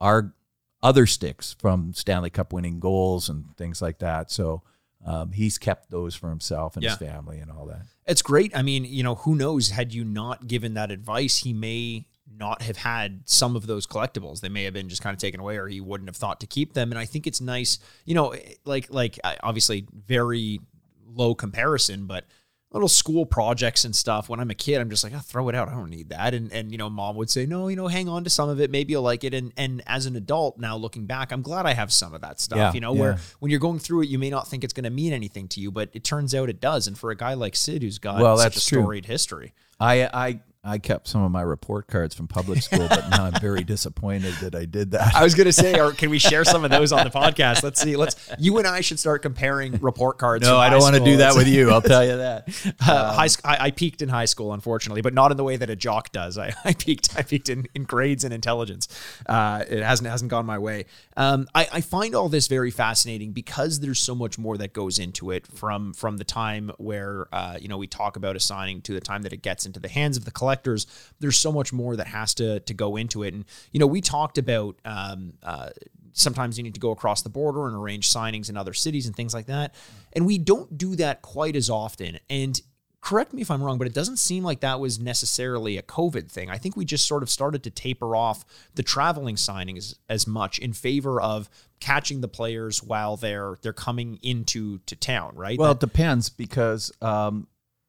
[0.01, 0.35] our
[0.83, 4.31] other sticks from Stanley Cup winning goals and things like that.
[4.31, 4.63] So
[5.07, 7.83] um, he's kept those for himself and his family and all that.
[8.07, 8.57] It's great.
[8.57, 9.71] I mean, you know, who knows?
[9.71, 12.07] Had you not given that advice, he may
[12.39, 14.41] not have had some of those collectibles.
[14.41, 16.47] They may have been just kind of taken away, or he wouldn't have thought to
[16.47, 16.91] keep them.
[16.91, 20.61] And I think it's nice, you know, like like obviously very
[21.07, 22.25] low comparison, but
[22.73, 24.29] little school projects and stuff.
[24.29, 25.69] When I'm a kid, I'm just like, oh, throw it out.
[25.69, 26.35] I don't need that.
[26.35, 28.61] And and you know, mom would say, no, you know, hang on to some of
[28.61, 28.71] it.
[28.71, 29.35] Maybe you'll like it.
[29.35, 32.41] And and as an adult now, looking back, I'm glad I have some of that
[32.41, 32.57] stuff.
[32.57, 33.01] Yeah, you know, yeah.
[33.01, 35.49] where when you're going through it, you may not think it's going to mean anything
[35.49, 36.87] to you, but it turns out it does.
[36.87, 38.83] And for a guy like Sid, who's got Well, such that's a true.
[38.83, 43.11] storied history, I I I kept some of my report cards from public school, but
[43.11, 45.13] now I'm very disappointed that I did that.
[45.17, 47.65] I was going to say, or can we share some of those on the podcast?
[47.65, 47.97] Let's see.
[47.97, 50.47] Let's you and I should start comparing report cards.
[50.47, 51.73] no, I don't want to do that with you.
[51.73, 52.49] I'll tell you that.
[52.83, 55.57] Uh, high, sc- I, I peaked in high school, unfortunately, but not in the way
[55.57, 56.37] that a jock does.
[56.37, 57.17] I, I peaked.
[57.17, 58.89] I peaked in, in grades and intelligence.
[59.27, 60.87] Uh, it hasn't hasn't gone my way.
[61.17, 64.99] Um, I, I find all this very fascinating because there's so much more that goes
[64.99, 68.93] into it from from the time where uh, you know we talk about assigning to
[68.93, 70.87] the time that it gets into the hands of the collectors.
[71.21, 74.01] There's so much more that has to to go into it, and you know we
[74.01, 74.77] talked about.
[74.85, 75.71] Um, uh,
[76.15, 79.17] sometimes you need to go across the border and arrange signings in other cities and
[79.17, 79.75] things like that.
[80.13, 82.19] And we don't do that quite as often.
[82.29, 82.61] And
[83.01, 86.31] correct me if I'm wrong, but it doesn't seem like that was necessarily a COVID
[86.31, 86.51] thing.
[86.51, 88.45] I think we just sort of started to taper off
[88.75, 91.49] the traveling signings as much in favor of
[91.81, 95.59] catching the players while they're they're coming into to town, right?
[95.59, 97.47] Well, That- it depends because, um,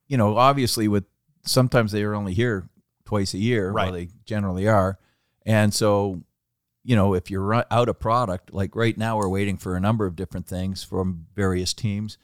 [0.07, 1.03] you know, obviously with
[1.45, 2.69] sometimes they are only here
[3.05, 3.71] twice a year.
[3.71, 3.85] Right.
[3.85, 4.97] Well, they generally are,
[5.45, 6.23] and so,
[6.83, 10.05] you know, if you're out of product, like right now, we're waiting for a number
[10.05, 12.17] of different things from various teams,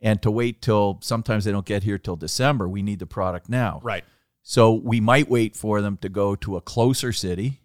[0.00, 2.68] and to wait till sometimes they don't get here till December.
[2.68, 3.80] We need the product now.
[3.82, 4.04] right.
[4.46, 7.62] So we might wait for them to go to a closer city.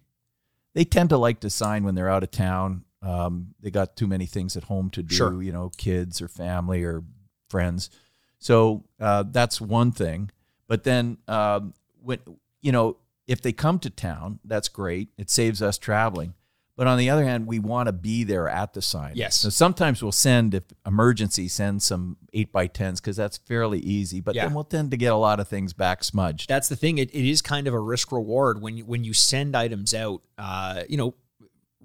[0.72, 2.84] They tend to like to sign when they're out of town.
[3.02, 5.42] Um, they got too many things at home to do, Sure.
[5.42, 7.02] you know, kids or family or
[7.50, 7.90] friends.
[8.38, 10.30] So uh, that's one thing.
[10.70, 12.20] But then um, when
[12.62, 12.96] you know
[13.26, 15.08] if they come to town, that's great.
[15.18, 16.34] It saves us traveling.
[16.76, 19.12] But on the other hand, we want to be there at the sign.
[19.16, 19.34] Yes.
[19.34, 24.20] So sometimes we'll send, if emergency, send some eight by tens because that's fairly easy.
[24.20, 24.46] But Yeah.
[24.46, 26.48] then we'll tend to get a lot of things back smudged.
[26.48, 26.98] That's the thing.
[26.98, 30.22] It, it is kind of a risk reward when you, when you send items out.
[30.38, 31.14] Uh, you know,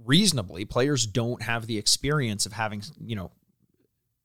[0.06, 3.32] reasonably, players don't have the experience of having you know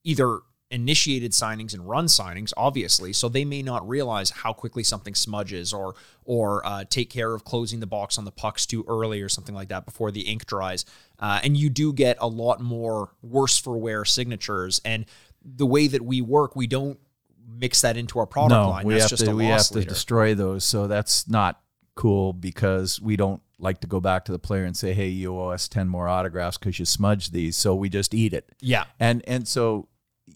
[0.04, 0.40] either
[0.70, 5.72] initiated signings and run signings, obviously, so they may not realize how quickly something smudges
[5.72, 5.94] or
[6.24, 9.54] or uh, take care of closing the box on the pucks too early or something
[9.54, 10.84] like that before the ink dries.
[11.18, 14.80] Uh, and you do get a lot more worse for wear signatures.
[14.84, 15.06] And
[15.44, 16.98] the way that we work, we don't
[17.48, 18.86] mix that into our product no, line.
[18.86, 20.64] we That's have just to a we have loss to destroy those.
[20.64, 21.60] So that's not
[21.96, 25.36] cool because we don't like to go back to the player and say, "Hey, you
[25.36, 28.48] owe us ten more autographs because you smudged these." So we just eat it.
[28.60, 28.84] Yeah.
[29.00, 29.88] and and so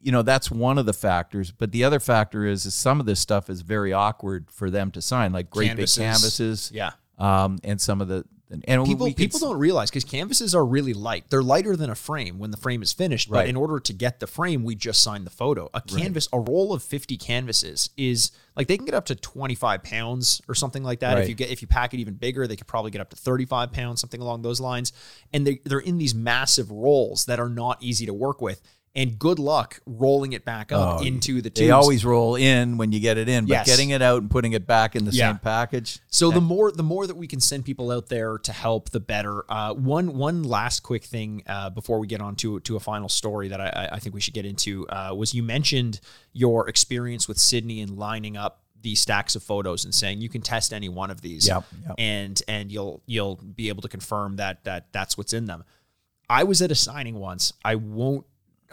[0.04, 1.50] you know that's one of the factors.
[1.50, 4.90] But the other factor is, is some of this stuff is very awkward for them
[4.92, 5.96] to sign, like great Canvases.
[5.96, 6.70] big canvases.
[6.72, 6.90] Yeah.
[7.18, 11.24] um, and some of the and People people don't realize because canvases are really light.
[11.30, 13.30] They're lighter than a frame when the frame is finished.
[13.30, 15.70] But in order to get the frame, we just sign the photo.
[15.74, 19.54] A canvas, a roll of fifty canvases is like they can get up to twenty
[19.54, 21.18] five pounds or something like that.
[21.18, 23.16] If you get if you pack it even bigger, they could probably get up to
[23.16, 24.92] thirty five pounds, something along those lines.
[25.32, 28.60] And they they're in these massive rolls that are not easy to work with.
[28.96, 31.58] And good luck rolling it back up Oh, into the tubes.
[31.66, 33.66] They always roll in when you get it in, but Yes.
[33.66, 35.30] getting it out and putting it back in the Yeah.
[35.32, 35.98] same package.
[36.06, 39.00] So the more the more that we can send people out there to help, the
[39.00, 39.44] better.
[39.50, 43.08] Uh, one one last quick thing uh, before we get on to to a final
[43.08, 45.98] story that I, I- I think we should get into uh, was you mentioned
[46.32, 50.40] your experience with Sidney and lining up these stacks of photos and saying you can
[50.42, 51.94] test any one of these, Yep, yep.
[51.98, 55.64] and and you'll you'll be able to confirm that that that's what's in them.
[56.30, 57.52] I was at a signing once.
[57.64, 58.24] I won't.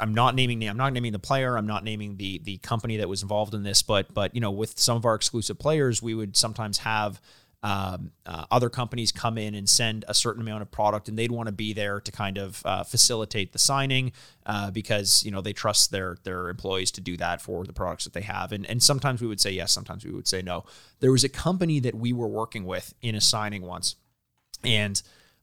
[0.02, 0.68] I'm not naming.
[0.68, 1.58] I'm not naming the player.
[1.58, 3.84] I'm not naming the the company that was involved in this.
[3.84, 7.22] But but you know, with some of our exclusive players, we would sometimes have
[7.64, 11.32] um, uh, other companies come in and send a certain amount of product, and they'd
[11.32, 14.12] want to be there to kind of uh, facilitate the signing
[14.48, 18.04] uh, because you know they trust their their employees to do that for the products
[18.06, 18.52] that they have.
[18.52, 20.66] And and sometimes we would say yes, sometimes we would say no.
[21.00, 23.96] There was a company that we were working with in a signing once,
[24.64, 25.00] and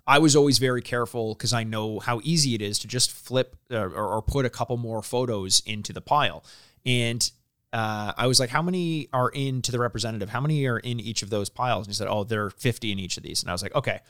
[0.09, 3.55] I was always very careful because I know how easy it is to just flip
[3.71, 6.43] uh, or, or put a couple more photos into the pile.
[6.87, 7.31] And
[7.75, 10.31] uh, I was like, how many are in to the representative?
[10.31, 11.87] How many are in each of those piles?
[11.87, 13.43] And he said, oh, there are 50 in each of these.
[13.43, 14.01] And I was like, okay.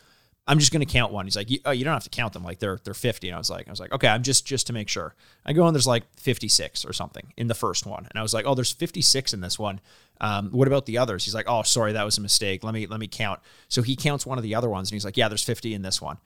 [0.46, 1.26] I'm just going to count one.
[1.26, 2.42] He's like, oh, you don't have to count them.
[2.42, 3.28] Like they're they're 50.
[3.28, 5.14] And I was like, I was like, okay, I'm just just to make sure.
[5.44, 8.32] I go and there's like 56 or something in the first one, and I was
[8.32, 9.78] like, oh, there's 56 in this one.
[10.20, 11.24] Um, what about the others?
[11.24, 12.64] He's like, oh, sorry, that was a mistake.
[12.64, 13.40] Let me let me count.
[13.68, 15.82] So he counts one of the other ones, and he's like, yeah, there's 50 in
[15.82, 16.16] this one.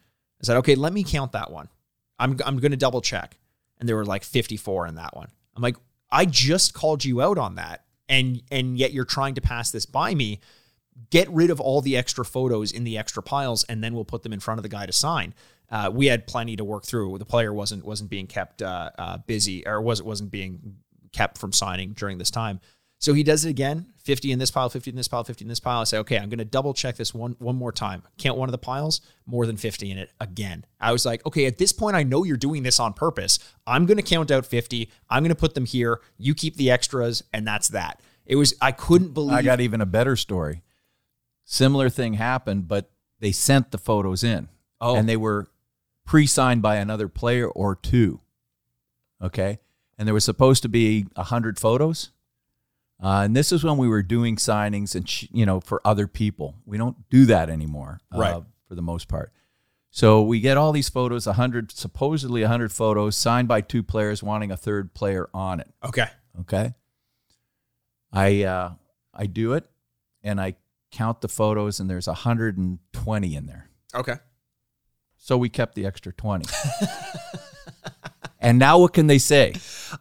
[0.40, 1.68] I said, okay, let me count that one.
[2.18, 3.38] I'm I'm going to double check,
[3.78, 5.28] and there were like 54 in that one.
[5.56, 5.76] I'm like,
[6.10, 9.86] I just called you out on that, and and yet you're trying to pass this
[9.86, 10.40] by me
[11.10, 14.22] get rid of all the extra photos in the extra piles and then we'll put
[14.22, 15.34] them in front of the guy to sign
[15.70, 19.18] uh, we had plenty to work through the player wasn't wasn't being kept uh, uh,
[19.26, 20.76] busy or was wasn't being
[21.12, 22.60] kept from signing during this time
[23.02, 25.48] so he does it again 50 in this pile 50 in this pile 50 in
[25.48, 28.02] this pile i say okay i'm going to double check this one one more time
[28.18, 31.46] count one of the piles more than 50 in it again i was like okay
[31.46, 34.46] at this point i know you're doing this on purpose i'm going to count out
[34.46, 38.36] 50 i'm going to put them here you keep the extras and that's that it
[38.36, 40.62] was i couldn't believe I got even a better story.
[41.44, 42.90] Similar thing happened, but
[43.20, 44.48] they sent the photos in.
[44.80, 44.96] Oh.
[44.96, 45.48] And they were
[46.04, 48.20] pre signed by another player or two.
[49.20, 49.58] Okay.
[49.98, 52.10] And there was supposed to be 100 photos.
[53.02, 56.06] Uh, and this is when we were doing signings and, sh- you know, for other
[56.06, 56.54] people.
[56.64, 58.42] We don't do that anymore, uh, Right.
[58.68, 59.32] for the most part.
[59.90, 64.50] So we get all these photos, 100, supposedly 100 photos signed by two players wanting
[64.52, 65.68] a third player on it.
[65.84, 66.06] okay
[66.40, 66.74] Okay.
[68.12, 68.72] I uh,
[69.14, 69.68] I do it,
[70.22, 70.54] and I
[70.90, 73.68] count the photos, and there's 120 in there.
[73.94, 74.16] okay
[75.18, 76.44] So we kept the extra 20.
[78.42, 79.54] and now what can they say?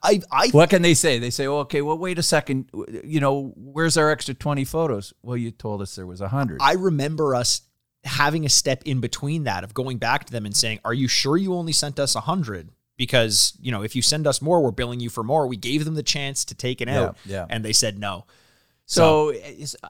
[0.04, 1.20] i i What can they say?
[1.20, 2.70] They say, oh, okay, well, wait a second.
[3.04, 5.14] You know, where's our extra 20 photos?
[5.22, 6.60] Well, you told us there was 100.
[6.62, 7.62] I remember us
[8.04, 11.08] having a step in between that of going back to them and saying, "Are you
[11.08, 14.72] sure you only sent us 100?" Because, you know, if you send us more, we're
[14.72, 15.48] billing you for more.
[15.48, 17.48] We gave them the chance to take it out yeah.
[17.50, 18.26] and they said no.
[18.86, 19.34] So,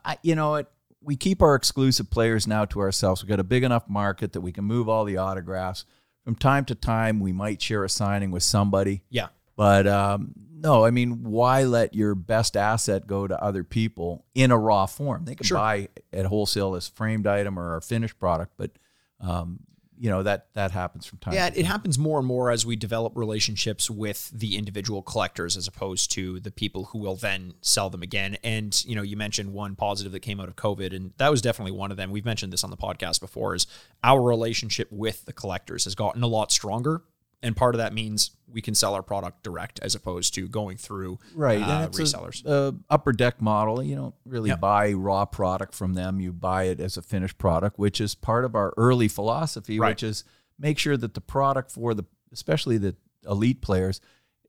[0.05, 0.71] I, you know what?
[1.01, 3.21] We keep our exclusive players now to ourselves.
[3.21, 5.83] We've got a big enough market that we can move all the autographs.
[6.23, 9.03] From time to time, we might share a signing with somebody.
[9.09, 9.27] Yeah.
[9.55, 14.51] But um, no, I mean, why let your best asset go to other people in
[14.51, 15.25] a raw form?
[15.25, 15.57] They can Sure.
[15.57, 18.71] buy at wholesale as framed item or a finished product, but
[19.19, 19.59] um,
[20.01, 21.35] you know that that happens from time.
[21.35, 25.67] Yeah, it happens more and more as we develop relationships with the individual collectors as
[25.67, 28.35] opposed to the people who will then sell them again.
[28.43, 31.39] And, you know, you mentioned one positive that came out of COVID, and that was
[31.39, 32.09] definitely one of them.
[32.09, 33.67] We've mentioned this on the podcast before is
[34.03, 37.03] our relationship with the collectors has gotten a lot stronger.
[37.43, 40.77] And part of that means we can sell our product direct as opposed to going
[40.77, 42.45] through right uh, and it's a- resellers.
[42.45, 44.59] A, upper deck model you don't really Yep.
[44.59, 48.43] buy raw product from them you buy it as a finished product which is part
[48.45, 49.89] of our early philosophy Right.
[49.89, 50.23] which is
[50.59, 54.01] make sure that the product for the especially the elite players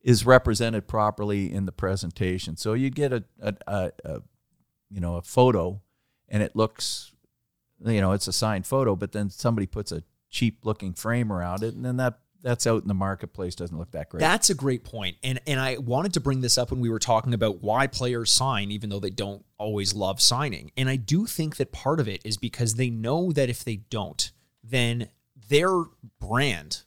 [0.03, 4.21] is represented properly in the presentation so you get a, a, a, a
[4.91, 5.81] you know a photo
[6.29, 7.13] and it looks
[7.87, 11.63] you know it's a signed photo but then somebody puts a cheap looking frame around
[11.63, 14.55] it and then that that's out in the marketplace doesn't look that great That's a
[14.55, 15.17] great point.
[15.23, 18.33] And and I wanted to bring this up when we were talking about why players
[18.33, 20.73] sign even though they don't always love signing.
[20.77, 23.77] And I do think that part of it is because they know that if they
[23.77, 24.31] don't,
[24.63, 25.09] then
[25.49, 25.85] their
[26.21, 26.83] brand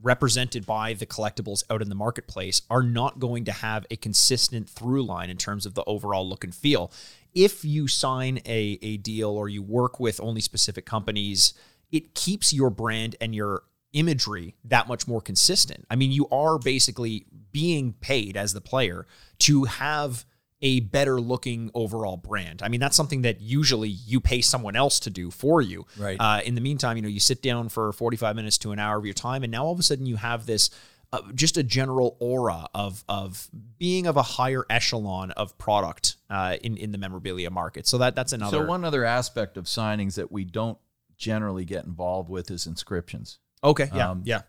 [0.00, 4.68] represented by the collectibles out in the marketplace are not going to have a consistent
[4.68, 6.92] through line in terms of the overall look and feel.
[7.34, 11.52] If you sign a, a deal or you work with only specific companies,
[11.90, 15.86] it keeps your brand and your imagery that much more consistent.
[15.90, 19.06] I mean, you are basically being paid as the player
[19.40, 20.24] to have
[20.60, 22.62] a better looking overall brand.
[22.62, 25.86] I mean, that's something that usually you pay someone else to do for you.
[25.96, 26.16] Right.
[26.18, 28.98] Uh, in the meantime, you know, you sit down for 45 minutes to an hour
[28.98, 30.70] of your time, and now all of a sudden you have this
[31.10, 36.56] uh, just a general aura of of being of a higher echelon of product uh,
[36.62, 37.86] in in the memorabilia market.
[37.86, 38.58] So that that's another.
[38.58, 40.76] So one other aspect of signings that we don't
[41.16, 43.38] generally get involved with is inscriptions.
[43.62, 44.42] Okay, yeah, um, yeah.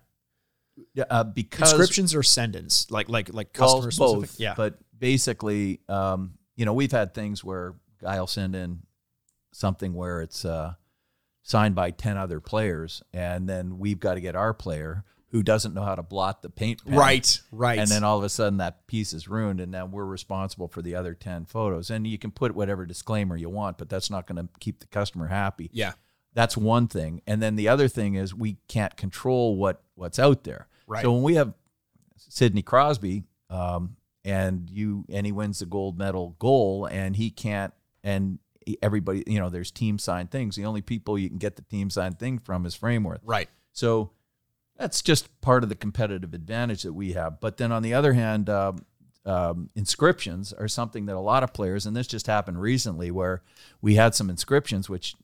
[0.94, 4.30] Yeah, uh, because Inscriptions or send-ins, like like like well, customer specific.
[4.30, 4.40] both.
[4.40, 8.84] Yeah, but basically, um, you know, we've had things where I'll send in
[9.52, 10.76] something where it's uh,
[11.44, 15.74] signed by ten other players, and then we've got to get our player who doesn't
[15.74, 16.96] know how to blot the paint pen.
[16.96, 17.78] right, right.
[17.78, 20.82] And then all of a sudden that piece is ruined, and now we're responsible for
[20.82, 21.92] the other 10 photos.
[21.92, 24.88] And you can put whatever disclaimer you want, but that's not going to keep the
[24.88, 25.70] customer happy.
[25.72, 25.94] yeah,
[26.34, 27.22] That's one thing.
[27.28, 30.68] And then the other thing is we can't control what what's out there.
[30.88, 31.02] Right.
[31.02, 31.54] So when we have
[32.18, 37.74] Sidney Crosby, um, and you and he wins the gold medal goal, and he can't,
[38.04, 38.40] and
[38.82, 40.56] everybody, you know, there's team signed things.
[40.56, 43.22] The only people you can get the team signed thing from is Frameworth.
[43.24, 43.50] right.
[43.72, 44.12] So
[44.78, 47.40] that's just part of the competitive advantage that we have.
[47.40, 48.86] But then on the other hand, um,
[49.26, 53.44] um, inscriptions are something that a lot of players, and this just happened recently, where
[53.82, 55.16] we had some inscriptions which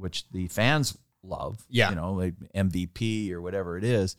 [0.00, 1.64] which the fans love.
[1.68, 1.90] Yeah.
[1.90, 4.16] you know, like MVP or whatever it is,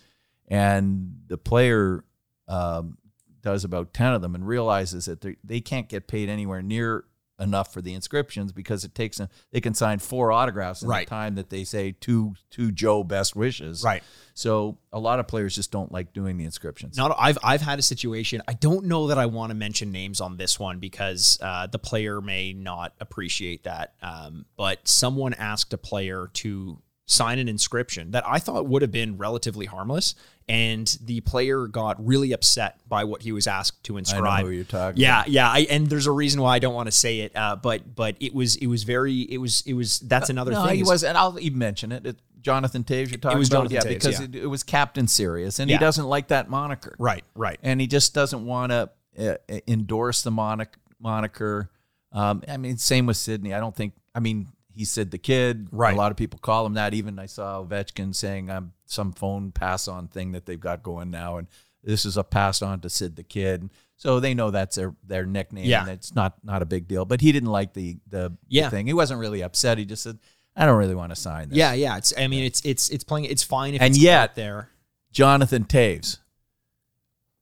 [0.48, 2.04] and the player
[2.48, 2.98] um,
[3.42, 7.06] does about ten of them and realizes that they they can't get paid anywhere near
[7.42, 11.06] enough for the inscriptions because it takes them they can sign four autographs in Right.
[11.06, 13.84] the time that they say to to Joe best wishes.
[13.84, 14.04] Right.
[14.34, 16.96] So a lot of players just don't like doing the inscriptions.
[16.96, 18.42] Not I've I've had a situation.
[18.48, 21.80] I don't know that I want to mention names on this one because uh, the
[21.80, 23.94] player may not appreciate that.
[24.02, 28.92] Um, but someone asked a player to sign an inscription that I thought would have
[28.92, 30.16] been relatively harmless,
[30.48, 34.44] and the player got really upset by what he was asked to I inscribe.
[34.44, 35.30] know who you're talking Yeah, about.
[35.30, 37.96] yeah, I, and there's a reason why I don't want to say it, uh, but
[37.96, 40.78] but it was it was very it was it was that's another no, thing.
[40.78, 42.06] he was, and I'll even mention it.
[42.06, 44.26] it Jonathan Toews, you're talking about, Jonathan yeah, Toews, because yeah.
[44.26, 45.78] It, it was Captain Serious, and Yeah.
[45.78, 47.60] he doesn't like that moniker, right, right.
[47.62, 48.90] and he just doesn't want to
[49.20, 49.36] uh,
[49.68, 51.70] endorse the monic- moniker.
[52.12, 53.54] Um, I mean, same with Sidney.
[53.54, 53.94] I don't think.
[54.16, 55.68] I mean, he said the kid.
[55.72, 55.94] Right.
[55.94, 56.94] A lot of people call him that.
[56.94, 61.10] Even I saw Ovechkin saying um, some phone pass on thing that they've got going
[61.12, 61.48] now, and
[61.84, 63.70] this is a pass on to Sid the kid.
[63.98, 65.66] So they know that's their their nickname.
[65.66, 65.82] Yeah.
[65.82, 67.06] and it's not not a big deal.
[67.06, 68.70] But he didn't like the the Yeah.
[68.70, 68.88] thing.
[68.88, 69.78] He wasn't really upset.
[69.78, 70.18] He just said,
[70.56, 71.98] "I don't really want to sign this." Yeah, yeah.
[71.98, 73.26] It's I mean it's it's it's playing.
[73.26, 74.70] It's fine if And it's yet- there.
[75.12, 76.18] Jonathan Toews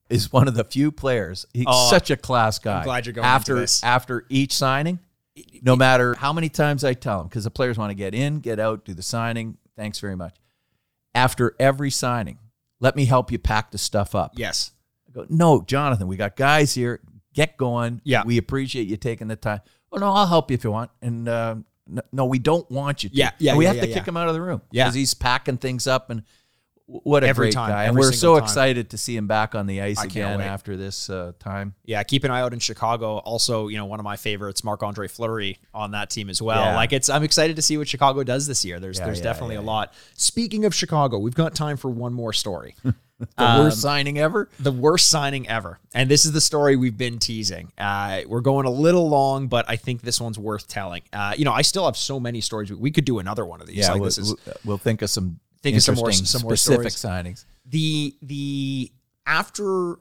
[0.10, 1.46] is one of the few players.
[1.54, 2.84] He's Oh, such a class guy.
[2.84, 3.84] glad you're going after this.
[3.84, 5.00] after each signing.
[5.62, 8.40] No matter how many times I tell him, because the players want to get in,
[8.40, 9.58] get out, do the signing.
[9.76, 10.36] Thanks very much.
[11.16, 12.40] After every signing,
[12.80, 14.34] let me help you pack the stuff up.
[14.36, 14.72] Yes.
[15.08, 17.02] I go, no, Jonathan, we got guys here.
[17.34, 18.02] Get going.
[18.04, 18.24] Yeah.
[18.26, 19.62] we appreciate you taking the time.
[19.92, 20.92] Well, no, I'll help you if you want.
[21.02, 21.56] And uh,
[21.88, 23.16] no, no, we don't want you to.
[23.16, 24.62] Yeah, yeah, And we yeah, have yeah, to kick him out of the room.
[24.72, 24.86] Yeah.
[24.86, 26.24] because he's packing things up and.
[26.92, 27.84] What a Every great time, guy!
[27.84, 28.44] And we're so time.
[28.44, 31.76] excited to see him back on the ice I again after this uh, time.
[31.86, 33.18] Yeah, keep an eye out in Chicago.
[33.20, 36.64] Also, you know, one of my favorites, Marc Andre Fleury, on that team as well.
[36.64, 36.76] Yeah.
[36.76, 38.80] Like it's, I'm excited to see what Chicago does this year.
[38.80, 39.94] There's, Yeah, there's yeah, definitely a lot.
[40.16, 42.76] Speaking of Chicago, we've got time for one more story.
[43.36, 44.48] The Um, worst signing ever.
[44.62, 47.70] the worst signing ever, and this is the story we've been teasing.
[47.78, 51.02] Uh, we're going a little long, but I think this one's worth telling.
[51.12, 52.72] Uh, you know, I still have so many stories.
[52.72, 53.80] We could do another one of these.
[53.80, 56.56] Yeah, like we'll, this is we'll think of some Think of some more- some more
[56.56, 57.26] specific stories.
[57.26, 57.46] signings.
[57.66, 58.92] the the
[59.26, 59.98] after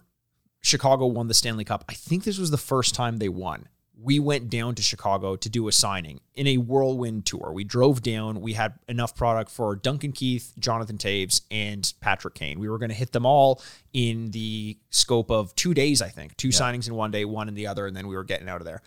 [0.61, 3.69] Chicago won the Stanley Cup, I think this was the first time they won.
[4.01, 7.51] We went down to Chicago to do a signing in a whirlwind tour.
[7.53, 8.41] We drove down.
[8.41, 12.61] We had enough product for Duncan Keith, Jonathan Toews, and Patrick Kane.
[12.61, 13.61] We were going to hit them all
[13.93, 16.37] in the scope of two days, I think.
[16.37, 18.61] Two signings in one day, one in the other, and then we were getting out
[18.61, 18.83] of there.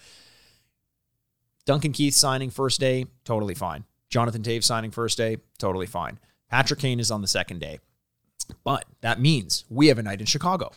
[1.65, 3.83] Duncan Keith signing first day, totally fine.
[4.09, 6.19] Jonathan Taves signing first day, totally fine.
[6.51, 7.79] Patrick Kane is on the second day.
[8.63, 10.71] But that means we have a night in Chicago.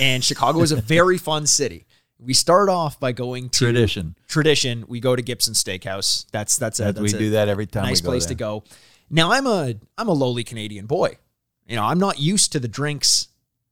[0.00, 1.86] And Chicago is a very fun city.
[2.18, 4.16] We start off by going to Tradition.
[4.26, 4.84] Tradition.
[4.88, 6.26] We go to Gibson Steakhouse.
[6.32, 8.30] That's that's a that's we a do that every time nice we go place there.
[8.30, 8.64] to go.
[9.08, 11.18] Now I'm a I'm a lowly Canadian boy.
[11.68, 13.27] You know, I'm not used to the drinks,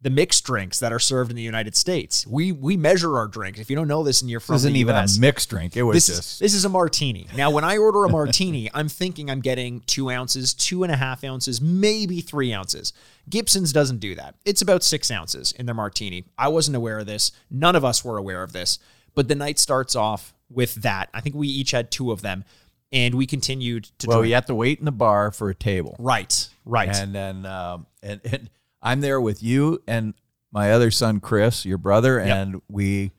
[0.06, 2.24] the mixed drinks that are served in the United States.
[2.28, 3.58] We we measure our drinks.
[3.58, 5.76] If you don't know this and you're from This isn't even US, a mixed drink.
[5.76, 7.26] It was this just is this is a martini.
[7.36, 10.96] Now, when I order a martini, I'm thinking I'm getting two ounces, two and a
[10.96, 12.92] half ounces, maybe three ounces.
[13.28, 14.36] Gibson's doesn't do that.
[14.44, 16.26] It's about six ounces in their martini.
[16.38, 17.32] I wasn't aware of this.
[17.50, 18.78] None of us were aware of this.
[19.16, 21.08] But the night starts off with that.
[21.14, 22.44] I think we each had two of them,
[22.92, 24.28] and we continued to well, drink.
[24.28, 26.94] you have to wait in the bar for a table, Right, right.
[26.94, 28.50] and then um, and, and
[28.86, 30.14] I'm there with you and
[30.52, 32.28] my other son Chris, your brother, Yep.
[32.36, 33.12] and we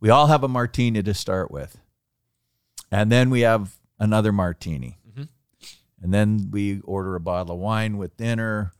[0.00, 1.78] we all have a martini to start with,
[2.90, 5.22] and then we have another martini, Mm-hmm.
[6.02, 8.72] and then we order a bottle of wine with dinner,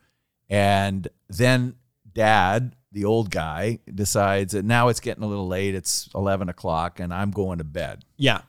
[0.50, 1.76] and then
[2.12, 5.74] Dad, the old guy, decides that now it's getting a little late.
[5.74, 8.04] It's eleven o'clock, and I'm going to bed.
[8.16, 8.42] yeah.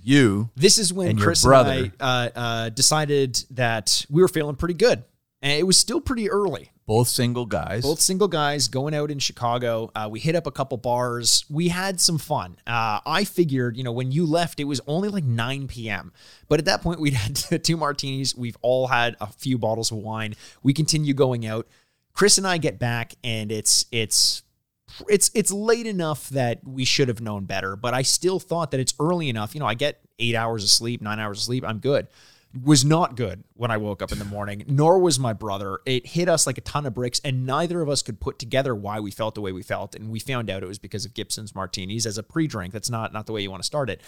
[0.00, 1.72] You This is when And Chris brother.
[1.72, 5.02] and I uh, uh, decided that we were feeling pretty good.
[5.42, 6.70] And it was still pretty early.
[6.88, 7.82] Both single guys.
[7.82, 9.90] both single guys going out in Chicago.
[9.94, 11.44] Uh, we hit up a couple bars.
[11.50, 12.56] We had some fun.
[12.66, 16.12] Uh, I figured, you know, when you left, it was only like 9 p.m.
[16.48, 17.12] But at that point, we'd
[17.48, 18.34] had two martinis.
[18.34, 20.34] We've all had a few bottles of wine.
[20.62, 21.68] We continue going out.
[22.14, 24.42] Chris and I get back, and it's it's
[25.08, 27.76] it's it's late enough that we should have known better.
[27.76, 29.54] But I still thought that it's early enough.
[29.54, 31.64] You know, I get eight hours of sleep, nine hours of sleep.
[31.64, 32.08] I'm good
[32.64, 35.80] was not good when I woke up in the morning, nor was my brother.
[35.84, 38.74] It hit us like a ton of bricks, and neither of us could put together
[38.74, 39.94] why we felt the way we felt.
[39.94, 42.72] And we found out it was because of Gibson's martinis as a pre-drink.
[42.72, 44.00] That's not not the way you want to start it.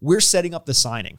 [0.00, 1.18] We're setting up the signing.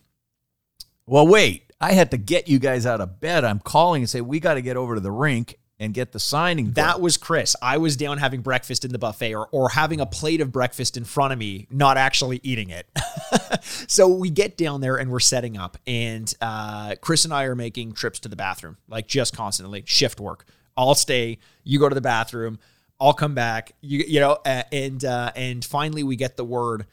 [1.05, 1.72] Well, wait.
[1.82, 3.43] I had to get you guys out of bed.
[3.43, 6.19] I'm calling and say we got to get over to the rink and get the
[6.19, 6.71] signing.
[6.71, 7.55] That was Chris.
[7.61, 10.97] I was down having breakfast in the buffet or, or having a plate of breakfast
[10.97, 12.88] in front of me, not actually eating it.
[13.88, 17.55] so we get down there and we're setting up, and uh, Chris and I are
[17.55, 20.45] making trips to the bathroom, like just constantly, shift work.
[20.75, 22.59] I'll stay, you go to the bathroom,
[22.99, 26.86] I'll come back, you, you know, uh, and uh, and finally we get the word.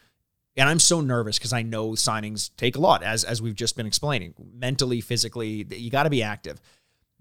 [0.57, 3.77] And I'm so nervous because I know signings take a lot, as as we've just
[3.77, 5.65] been explaining, mentally, physically.
[5.69, 6.59] You got to be active.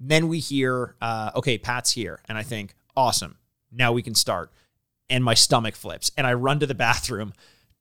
[0.01, 2.21] Then we hear, uh, okay, Pat's here.
[2.29, 3.37] And I think, awesome.
[3.71, 4.51] Now we can start.
[5.11, 6.11] And my stomach flips.
[6.17, 7.35] And I run to the bathroom,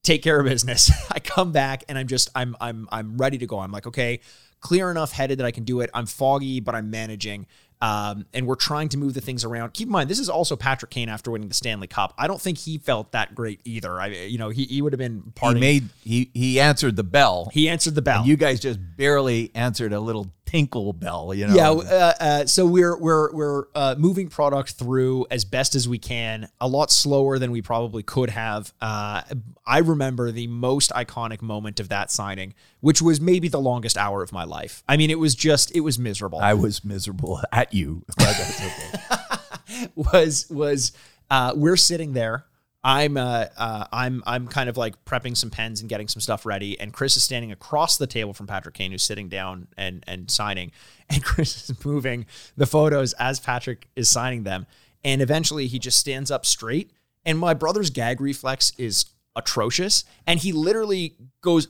[0.04, 0.92] take care of business.
[1.12, 3.60] I come back and I'm just, I'm, I'm, I'm ready to go.
[3.60, 4.20] I'm like, okay,
[4.60, 5.90] clear enough headed that I can do it.
[5.94, 7.48] I'm foggy, but I'm managing.
[7.82, 9.74] Um, and we're trying to move the things around.
[9.74, 12.14] Keep in mind, this is also Patrick Kane after winning the Stanley Cup.
[12.18, 14.02] I don't think he felt that great either.
[14.02, 17.50] I, you know, he, he would have been he made he he answered the bell.
[17.54, 18.26] He answered the bell.
[18.26, 21.34] you guys just barely answered a little tinkle bell.
[21.34, 21.54] You know.
[21.54, 26.00] Yeah, uh, uh, so we're we're we're uh, moving product through as best as we
[26.00, 28.74] can, a lot slower than we probably could have.
[28.82, 29.22] Uh,
[29.66, 34.24] I remember the most iconic moment of that signing, which was maybe the longest hour
[34.24, 34.84] of my life.
[34.88, 36.40] I mean, it was just it was miserable.
[36.40, 39.88] I was miserable at you, okay.
[39.96, 40.92] was was
[41.30, 42.46] uh, we're sitting there.
[42.84, 46.46] I'm uh, uh, I'm I'm kind of like prepping some pens and getting some stuff
[46.46, 50.04] ready, and Chris is standing across the table from Patrick Kane, who's sitting down and
[50.08, 50.72] and signing,
[51.10, 52.26] and Chris is moving
[52.56, 54.66] the photos as Patrick is signing them,
[55.04, 56.92] and eventually he just stands up straight,
[57.26, 59.06] and my brother's gag reflex is
[59.36, 61.68] atrocious, and he literally goes.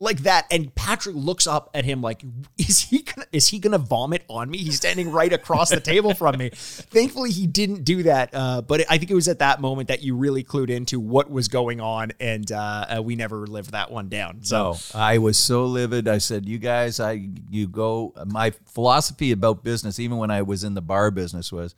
[0.00, 2.22] Like that and patrick looks up at him like
[2.56, 6.14] is he gonna is he gonna vomit on me he's standing right across the table
[6.14, 9.60] from me thankfully he didn't do that uh, but i think it was at that
[9.60, 13.44] moment that you really clued into what was going on and uh, uh, we never
[13.48, 16.08] lived that one down so So I was so livid.
[16.08, 20.64] I said, "You guys, I you go." My philosophy about business, even when I was
[20.64, 21.74] in the bar business, was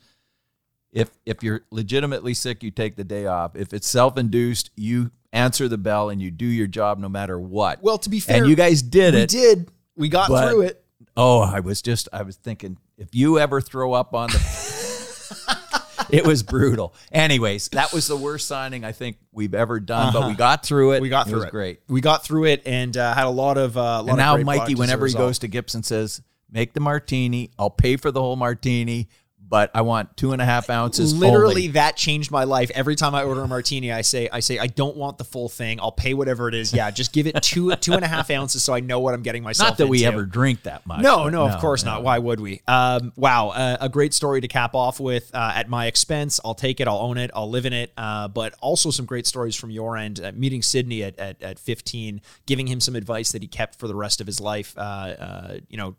[0.91, 3.55] if if you're legitimately sick, you take the day off.
[3.55, 7.39] If it's self induced, you answer the bell and you do your job no matter
[7.39, 7.81] what.
[7.81, 9.33] well to be fair and you guys did we it.
[9.33, 10.77] We did we got But- through it
[11.17, 14.39] Oh, I was just I was thinking if you ever throw up on the
[16.09, 16.93] It was brutal.
[17.11, 20.91] Anyways, that was the worst signing I think we've ever done, but we got through
[20.91, 20.95] it.
[20.95, 21.01] Uh-huh.
[21.03, 21.79] we got it through was it great.
[21.87, 24.37] we got through it and uh, had a lot of uh, lot And now of
[24.37, 27.51] great Mikey, product as a whenever he goes to Gibson, says, "Make the martini.
[27.57, 29.07] I'll pay for the whole martini,
[29.51, 32.95] but I want two and a half ounces." literally only." that changed my life every
[32.95, 35.79] time i order a martini i say i say i don't want the full thing
[35.79, 38.63] i'll pay whatever it is yeah just give it two two and a half ounces
[38.63, 41.01] so i know what i'm getting myself Not that we ever drink that much.
[41.01, 41.91] no, but no, of course no.
[41.91, 42.03] not.
[42.03, 42.61] Why would we?
[42.67, 46.39] Um, wow, uh, a great story to cap off with uh, at my expense.
[46.43, 46.87] I'll take it.
[46.87, 47.31] I'll own it.
[47.33, 47.91] I'll live in it.
[47.97, 50.23] Uh, but also some great stories from your end.
[50.23, 53.87] Uh, meeting Sidney at, at, at 15, giving him some advice that he kept for
[53.87, 54.73] the rest of his life.
[54.77, 55.95] Uh, uh, you know,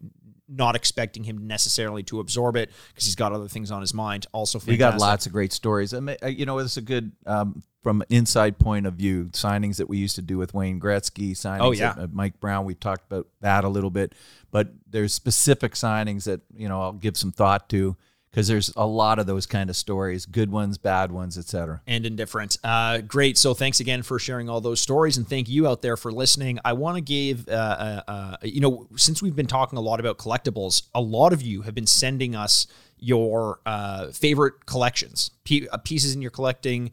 [0.49, 4.27] not expecting him necessarily to absorb it because he's got other things on his mind.
[4.33, 5.95] Also, We got lots of great stories.
[5.95, 9.27] I mean, uh, you know, it's a good um, from an inside point of view.
[9.33, 11.91] Signings that we used to do with Wayne Gretzky, signings Oh, yeah.
[11.91, 12.65] at, at Mike Brown.
[12.65, 14.15] We talked about that a little bit,
[14.51, 17.97] but there's specific signings that you know I'll give some thought to
[18.33, 21.83] because there's a lot of those kind of stories, good ones, bad ones, etc.
[21.87, 22.57] and indifferent.
[22.65, 23.37] Uh, great.
[23.37, 26.59] So thanks again for sharing all those stories, and thank you out there for listening.
[26.65, 30.01] I want to give, uh, uh, uh, you know, since we've been talking a lot
[30.01, 32.67] about collectibles, a lot of you have been sending us
[32.99, 35.33] your uh, favorite collections,
[35.71, 36.91] uh, pieces in your collecting,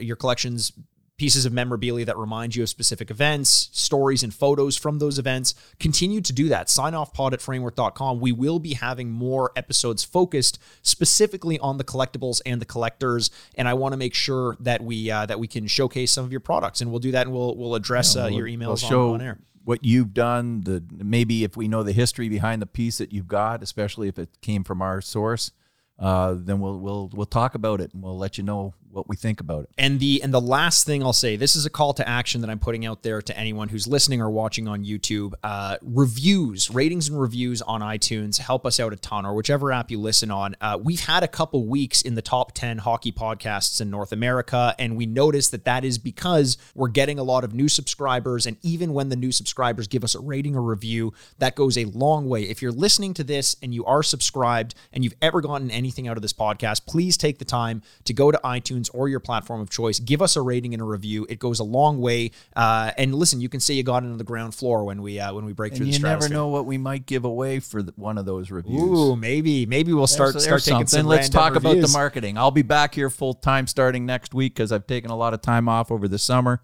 [0.00, 0.72] your collections.
[1.18, 5.54] Pieces of memorabilia that remind you of specific events, stories, and photos from those events.
[5.80, 6.68] Continue to do that.
[6.68, 8.20] Sign off pod at Frameworth.com.
[8.20, 13.30] We will be having more episodes focused specifically on the collectibles and the collectors.
[13.54, 16.30] And I want to make sure that we uh, that we can showcase some of
[16.32, 18.90] your products, and we'll do that, and we'll we'll address uh, your We'll emails on,
[18.90, 19.38] show on air.
[19.64, 20.60] what you've done.
[20.62, 24.18] The maybe if we know the history behind the piece that you've got, especially if
[24.18, 25.50] it came from our source,
[25.98, 29.16] uh, then we'll we'll we'll talk about it and we'll let you know what we
[29.16, 29.70] think about it.
[29.78, 32.50] And the and the last thing I'll say, this is a call to action that
[32.50, 35.34] I'm putting out there to anyone who's listening or watching on YouTube.
[35.44, 39.90] Uh, reviews, ratings, and reviews on iTunes help us out a ton, or whichever app
[39.90, 40.56] you listen on.
[40.60, 44.74] Uh, we've had a couple weeks in the top ten hockey podcasts in North America,
[44.78, 48.46] and we noticed that that is because we're getting a lot of new subscribers.
[48.46, 51.84] And even when the new subscribers give us a rating or review, that goes a
[51.84, 52.44] long way.
[52.44, 56.16] If you're listening to this and you are subscribed and you've ever gotten anything out
[56.16, 59.70] of this podcast, please take the time to go to iTunes or your platform of
[59.70, 59.98] choice.
[60.00, 61.26] Give us a rating and a review.
[61.28, 62.30] It goes a long way.
[62.54, 65.32] Uh, and listen, you can say you got into the ground floor when we uh,
[65.34, 67.82] when we break through And the you never know what we might give away for
[67.82, 68.80] the, one of those reviews.
[68.80, 71.00] Ooh, maybe maybe we'll start There's- start there's taking something.
[71.02, 71.06] some.
[71.06, 72.38] Let's talk about the marketing.
[72.38, 75.42] I'll be back here full time starting next week because I've taken a lot of
[75.42, 76.60] time off over the summer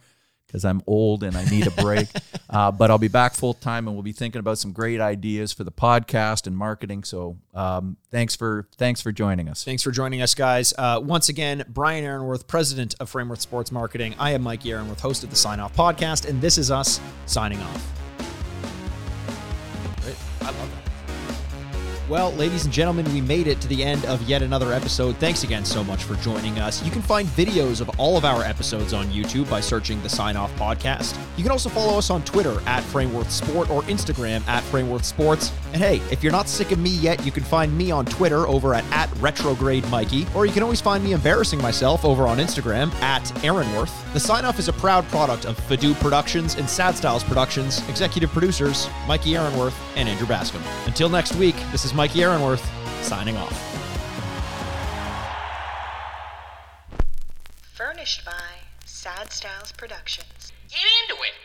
[0.53, 2.09] because I'm old and I need a break.
[2.51, 5.53] uh, but I'll be back full time, and we'll be thinking about some great ideas
[5.53, 7.05] for the podcast and marketing.
[7.05, 9.65] So um, thanks for thanks for joining us.
[9.65, 10.75] Thanks for joining us, guys.
[10.77, 14.15] Uh, once again, Brian Ehrenworth, president of Frameworth Sports Marketing.
[14.19, 17.61] I am Mikey Ehrenworth, host of the Sign Off podcast, and this is us signing
[17.61, 17.89] off.
[20.43, 20.82] I love that.
[22.13, 25.17] Well, ladies and gentlemen, we made it to the end of yet another episode.
[25.17, 26.85] Thanks again so much for joining us.
[26.85, 30.37] You can find videos of all of our episodes on YouTube by searching the Sign
[30.37, 31.19] Off Podcast.
[31.39, 35.53] You can also follow us on Twitter at Frameworth Sport or Instagram at Frameworth Sports.
[35.73, 38.47] And hey, if you're not sick of me yet, you can find me on Twitter
[38.47, 42.37] over at, at Retrograde Mikey, or you can always find me embarrassing myself over on
[42.37, 44.13] Instagram at Ehrenworth.
[44.13, 48.31] The Sign Off is a proud product of Fadu Productions and Sad Styles Productions, executive
[48.33, 50.63] producers Mikey Ehrenworth and Andrew Bascom.
[50.85, 52.69] Until next week, this is Mikey Ehrenworth
[53.05, 53.57] signing off.
[57.75, 58.33] Furnished by
[58.85, 60.53] Sad Styles Productions.
[60.69, 61.42] Get into it.